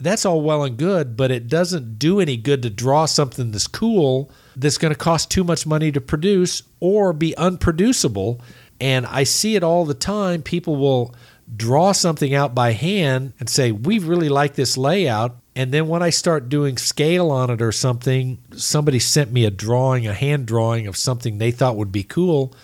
That's 0.00 0.24
all 0.24 0.40
well 0.40 0.64
and 0.64 0.76
good, 0.76 1.16
but 1.16 1.30
it 1.30 1.48
doesn't 1.48 1.98
do 1.98 2.20
any 2.20 2.36
good 2.36 2.62
to 2.62 2.70
draw 2.70 3.04
something 3.04 3.50
that's 3.50 3.66
cool 3.66 4.30
that's 4.56 4.78
going 4.78 4.92
to 4.92 4.98
cost 4.98 5.30
too 5.30 5.44
much 5.44 5.66
money 5.66 5.92
to 5.92 6.00
produce 6.00 6.62
or 6.80 7.12
be 7.12 7.34
unproducible. 7.36 8.40
And 8.80 9.06
I 9.06 9.24
see 9.24 9.56
it 9.56 9.62
all 9.62 9.84
the 9.84 9.94
time. 9.94 10.42
People 10.42 10.76
will 10.76 11.14
draw 11.54 11.92
something 11.92 12.34
out 12.34 12.54
by 12.54 12.72
hand 12.72 13.34
and 13.38 13.48
say, 13.48 13.72
We 13.72 13.98
really 13.98 14.28
like 14.28 14.54
this 14.54 14.76
layout. 14.76 15.36
And 15.54 15.72
then 15.72 15.88
when 15.88 16.02
I 16.02 16.10
start 16.10 16.48
doing 16.48 16.78
scale 16.78 17.30
on 17.30 17.50
it 17.50 17.60
or 17.60 17.72
something, 17.72 18.38
somebody 18.56 18.98
sent 18.98 19.32
me 19.32 19.44
a 19.44 19.50
drawing, 19.50 20.06
a 20.06 20.14
hand 20.14 20.46
drawing 20.46 20.86
of 20.86 20.96
something 20.96 21.38
they 21.38 21.50
thought 21.50 21.76
would 21.76 21.92
be 21.92 22.04
cool 22.04 22.54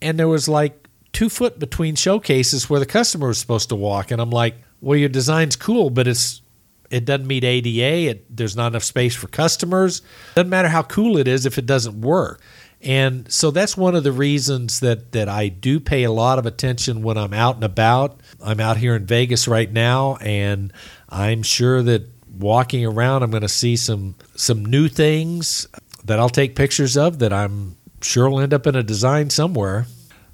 and 0.00 0.18
there 0.18 0.28
was 0.28 0.48
like 0.48 0.88
two 1.12 1.28
foot 1.28 1.58
between 1.58 1.94
showcases 1.94 2.68
where 2.68 2.80
the 2.80 2.86
customer 2.86 3.28
was 3.28 3.38
supposed 3.38 3.68
to 3.70 3.76
walk, 3.76 4.10
and 4.10 4.20
I'm 4.20 4.30
like, 4.30 4.56
well, 4.80 4.96
your 4.96 5.08
design's 5.08 5.56
cool, 5.56 5.90
but 5.90 6.06
it's 6.06 6.42
it 6.90 7.04
doesn't 7.04 7.26
meet 7.26 7.44
ADA. 7.44 8.10
It, 8.10 8.36
there's 8.36 8.56
not 8.56 8.68
enough 8.68 8.84
space 8.84 9.14
for 9.14 9.28
customers. 9.28 10.02
Doesn't 10.34 10.50
matter 10.50 10.68
how 10.68 10.82
cool 10.82 11.16
it 11.16 11.28
is 11.28 11.46
if 11.46 11.58
it 11.58 11.66
doesn't 11.66 12.00
work. 12.00 12.40
And 12.80 13.30
so 13.32 13.50
that's 13.50 13.76
one 13.76 13.96
of 13.96 14.04
the 14.04 14.12
reasons 14.12 14.80
that 14.80 15.12
that 15.12 15.28
I 15.28 15.48
do 15.48 15.80
pay 15.80 16.04
a 16.04 16.12
lot 16.12 16.38
of 16.38 16.46
attention 16.46 17.02
when 17.02 17.18
I'm 17.18 17.34
out 17.34 17.56
and 17.56 17.64
about. 17.64 18.20
I'm 18.42 18.60
out 18.60 18.76
here 18.76 18.94
in 18.94 19.04
Vegas 19.04 19.48
right 19.48 19.70
now, 19.70 20.16
and 20.16 20.72
I'm 21.08 21.42
sure 21.42 21.82
that 21.82 22.08
walking 22.38 22.86
around, 22.86 23.24
I'm 23.24 23.30
going 23.30 23.42
to 23.42 23.48
see 23.48 23.74
some 23.74 24.14
some 24.36 24.64
new 24.64 24.86
things 24.88 25.66
that 26.04 26.20
I'll 26.20 26.28
take 26.28 26.54
pictures 26.54 26.96
of 26.96 27.18
that 27.18 27.32
I'm 27.32 27.76
sure 28.00 28.30
will 28.30 28.40
end 28.40 28.54
up 28.54 28.66
in 28.66 28.76
a 28.76 28.82
design 28.82 29.30
somewhere. 29.30 29.86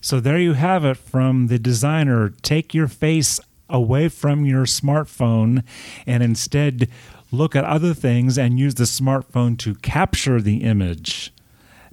So 0.03 0.21
there 0.21 0.39
you 0.39 0.53
have 0.53 0.85
it 0.85 0.99
from 0.99 1.47
the 1.47 1.59
designer. 1.59 2.29
Take 2.43 2.75
your 2.75 2.89
face 2.89 3.41
away 3.75 4.09
from 4.09 4.47
your 4.47 4.65
smartphone 4.65 5.65
and 6.07 6.23
instead 6.23 6.89
look 7.33 7.57
at 7.57 7.65
other 7.65 7.93
things 7.93 8.39
and 8.39 8.59
use 8.59 8.77
the 8.77 8.85
smartphone 8.85 9.59
to 9.59 9.75
capture 9.77 10.41
the 10.41 10.59
image 10.63 11.33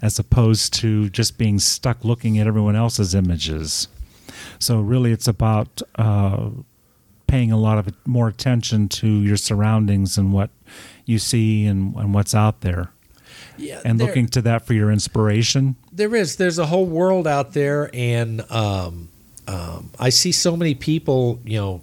as 0.02 0.20
opposed 0.20 0.74
to 0.74 1.10
just 1.10 1.38
being 1.38 1.60
stuck 1.60 2.06
looking 2.06 2.38
at 2.38 2.48
everyone 2.48 2.76
else's 2.76 3.14
images. 3.16 3.88
So, 4.60 4.80
really, 4.80 5.12
it's 5.12 5.28
about 5.28 5.82
uh, 5.96 6.50
paying 7.28 7.52
a 7.52 7.58
lot 7.58 7.78
of 7.78 7.94
more 8.06 8.28
attention 8.28 8.90
to 8.90 9.08
your 9.08 9.38
surroundings 9.38 10.18
and 10.18 10.34
what 10.34 10.50
you 11.06 11.20
see 11.20 11.66
and, 11.66 11.96
and 11.96 12.14
what's 12.14 12.34
out 12.34 12.62
there 12.62 12.92
yeah, 13.58 13.82
and 13.86 14.00
there, 14.00 14.08
looking 14.08 14.28
to 14.30 14.42
that 14.44 14.66
for 14.66 14.74
your 14.74 14.92
inspiration? 14.92 15.76
There 15.92 16.16
is. 16.16 16.38
There's 16.38 16.60
a 16.60 16.66
whole 16.66 16.86
world 16.86 17.28
out 17.28 17.54
there, 17.54 17.90
and 17.94 18.42
um, 18.52 19.10
um, 19.48 19.92
I 20.00 20.10
see 20.10 20.32
so 20.32 20.56
many 20.56 20.76
people. 20.76 21.40
You 21.46 21.58
know, 21.60 21.82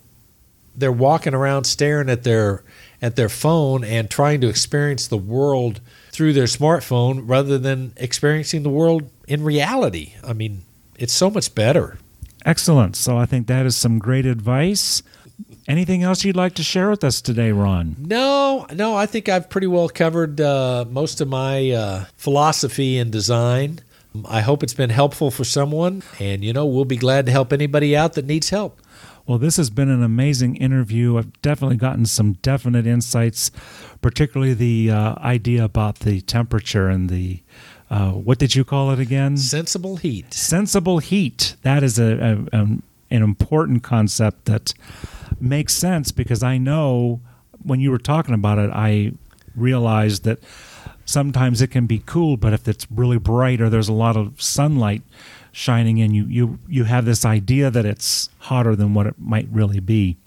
they're 0.76 0.92
walking 0.92 1.34
around 1.34 1.64
staring 1.64 2.08
at 2.08 2.24
their 2.24 2.62
at 3.00 3.16
their 3.16 3.28
phone 3.28 3.84
and 3.84 4.10
trying 4.10 4.40
to 4.40 4.48
experience 4.48 5.06
the 5.06 5.16
world 5.16 5.80
through 6.10 6.32
their 6.32 6.44
smartphone 6.44 7.22
rather 7.24 7.58
than 7.58 7.92
experiencing 7.96 8.62
the 8.62 8.70
world 8.70 9.08
in 9.28 9.44
reality. 9.44 10.14
I 10.24 10.32
mean, 10.32 10.62
it's 10.96 11.12
so 11.12 11.30
much 11.30 11.54
better. 11.54 11.98
Excellent. 12.44 12.96
So 12.96 13.16
I 13.16 13.26
think 13.26 13.46
that 13.46 13.66
is 13.66 13.76
some 13.76 13.98
great 13.98 14.26
advice. 14.26 15.02
Anything 15.68 16.02
else 16.02 16.24
you'd 16.24 16.34
like 16.36 16.54
to 16.54 16.62
share 16.62 16.90
with 16.90 17.04
us 17.04 17.20
today, 17.20 17.52
Ron? 17.52 17.94
No, 17.98 18.66
no. 18.72 18.96
I 18.96 19.06
think 19.06 19.28
I've 19.28 19.50
pretty 19.50 19.66
well 19.66 19.88
covered 19.88 20.40
uh, 20.40 20.86
most 20.88 21.20
of 21.20 21.28
my 21.28 21.70
uh, 21.70 22.04
philosophy 22.16 22.96
in 22.96 23.10
design. 23.10 23.80
I 24.26 24.40
hope 24.40 24.62
it's 24.62 24.74
been 24.74 24.90
helpful 24.90 25.30
for 25.30 25.44
someone, 25.44 26.02
and 26.18 26.44
you 26.44 26.52
know, 26.52 26.66
we'll 26.66 26.84
be 26.84 26.96
glad 26.96 27.26
to 27.26 27.32
help 27.32 27.52
anybody 27.52 27.96
out 27.96 28.14
that 28.14 28.26
needs 28.26 28.50
help. 28.50 28.80
Well, 29.26 29.38
this 29.38 29.58
has 29.58 29.68
been 29.68 29.90
an 29.90 30.02
amazing 30.02 30.56
interview. 30.56 31.18
I've 31.18 31.40
definitely 31.42 31.76
gotten 31.76 32.06
some 32.06 32.34
definite 32.34 32.86
insights, 32.86 33.50
particularly 34.00 34.54
the 34.54 34.90
uh, 34.90 35.14
idea 35.18 35.64
about 35.64 36.00
the 36.00 36.22
temperature 36.22 36.88
and 36.88 37.10
the 37.10 37.42
uh, 37.90 38.12
what 38.12 38.38
did 38.38 38.54
you 38.54 38.64
call 38.64 38.90
it 38.90 38.98
again? 38.98 39.36
Sensible 39.36 39.96
heat. 39.96 40.32
Sensible 40.32 40.98
heat. 40.98 41.56
That 41.62 41.82
is 41.82 41.98
a, 41.98 42.46
a, 42.52 42.58
a 42.58 42.78
an 43.10 43.22
important 43.22 43.82
concept 43.82 44.44
that 44.46 44.74
makes 45.40 45.74
sense 45.74 46.12
because 46.12 46.42
I 46.42 46.58
know 46.58 47.20
when 47.62 47.80
you 47.80 47.90
were 47.90 47.98
talking 47.98 48.34
about 48.34 48.58
it, 48.58 48.70
I 48.72 49.12
realized 49.56 50.24
that 50.24 50.40
sometimes 51.08 51.62
it 51.62 51.68
can 51.68 51.86
be 51.86 52.02
cool, 52.04 52.36
but 52.36 52.52
if 52.52 52.68
it's 52.68 52.86
really 52.90 53.18
bright 53.18 53.62
or 53.62 53.70
there's 53.70 53.88
a 53.88 53.94
lot 53.94 54.14
of 54.14 54.40
sunlight 54.42 55.02
shining 55.50 55.96
in, 55.96 56.12
you 56.12 56.26
you 56.26 56.58
you 56.68 56.84
have 56.84 57.06
this 57.06 57.24
idea 57.24 57.70
that 57.70 57.86
it's 57.86 58.28
hotter 58.40 58.76
than 58.76 58.92
what 58.92 59.06
it 59.06 59.14
might 59.18 59.48
really 59.50 59.80
be. 59.80 60.18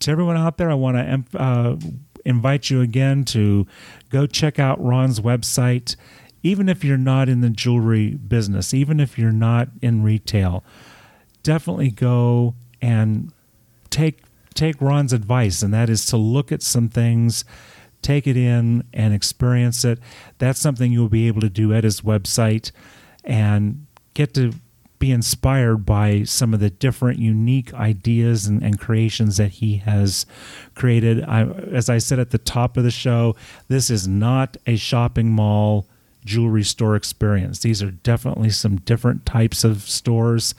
To 0.00 0.10
everyone 0.10 0.36
out 0.36 0.58
there, 0.58 0.70
I 0.70 0.74
want 0.74 0.96
to 1.32 1.38
uh, 1.38 1.76
invite 2.24 2.70
you 2.70 2.80
again 2.80 3.24
to 3.26 3.66
go 4.10 4.26
check 4.26 4.58
out 4.58 4.82
Ron's 4.82 5.20
website. 5.20 5.96
Even 6.44 6.68
if 6.68 6.84
you're 6.84 6.96
not 6.96 7.28
in 7.28 7.40
the 7.40 7.50
jewelry 7.50 8.14
business, 8.14 8.72
even 8.74 8.98
if 9.00 9.18
you're 9.18 9.30
not 9.32 9.68
in 9.80 10.02
retail, 10.02 10.64
definitely 11.42 11.90
go 11.90 12.54
and 12.80 13.32
take 13.90 14.22
take 14.54 14.80
Ron's 14.80 15.12
advice, 15.12 15.62
and 15.62 15.74
that 15.74 15.90
is 15.90 16.06
to 16.06 16.16
look 16.16 16.52
at 16.52 16.62
some 16.62 16.88
things 16.88 17.44
take 18.02 18.26
it 18.26 18.36
in 18.36 18.84
and 18.92 19.14
experience 19.14 19.84
it. 19.84 19.98
That's 20.38 20.60
something 20.60 20.92
you'll 20.92 21.08
be 21.08 21.28
able 21.28 21.40
to 21.40 21.50
do 21.50 21.72
at 21.72 21.84
his 21.84 22.00
website 22.02 22.70
and 23.24 23.86
get 24.14 24.34
to 24.34 24.52
be 24.98 25.10
inspired 25.10 25.84
by 25.84 26.22
some 26.22 26.54
of 26.54 26.60
the 26.60 26.70
different 26.70 27.18
unique 27.18 27.74
ideas 27.74 28.46
and, 28.46 28.62
and 28.62 28.78
creations 28.78 29.36
that 29.36 29.50
he 29.50 29.78
has 29.78 30.26
created. 30.76 31.24
I, 31.24 31.42
as 31.42 31.90
I 31.90 31.98
said 31.98 32.20
at 32.20 32.30
the 32.30 32.38
top 32.38 32.76
of 32.76 32.84
the 32.84 32.90
show, 32.92 33.34
this 33.66 33.90
is 33.90 34.06
not 34.06 34.56
a 34.64 34.76
shopping 34.76 35.30
mall 35.30 35.88
jewelry 36.24 36.62
store 36.62 36.94
experience. 36.94 37.58
These 37.58 37.82
are 37.82 37.90
definitely 37.90 38.50
some 38.50 38.76
different 38.76 39.26
types 39.26 39.64
of 39.64 39.82
stores. 39.82 40.54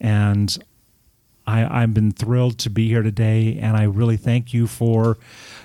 And 0.00 0.56
I, 1.50 1.82
I've 1.82 1.92
been 1.92 2.12
thrilled 2.12 2.58
to 2.60 2.70
be 2.70 2.88
here 2.88 3.02
today, 3.02 3.58
and 3.60 3.76
I 3.76 3.84
really 3.84 4.16
thank 4.16 4.54
you 4.54 4.66
for 4.66 5.18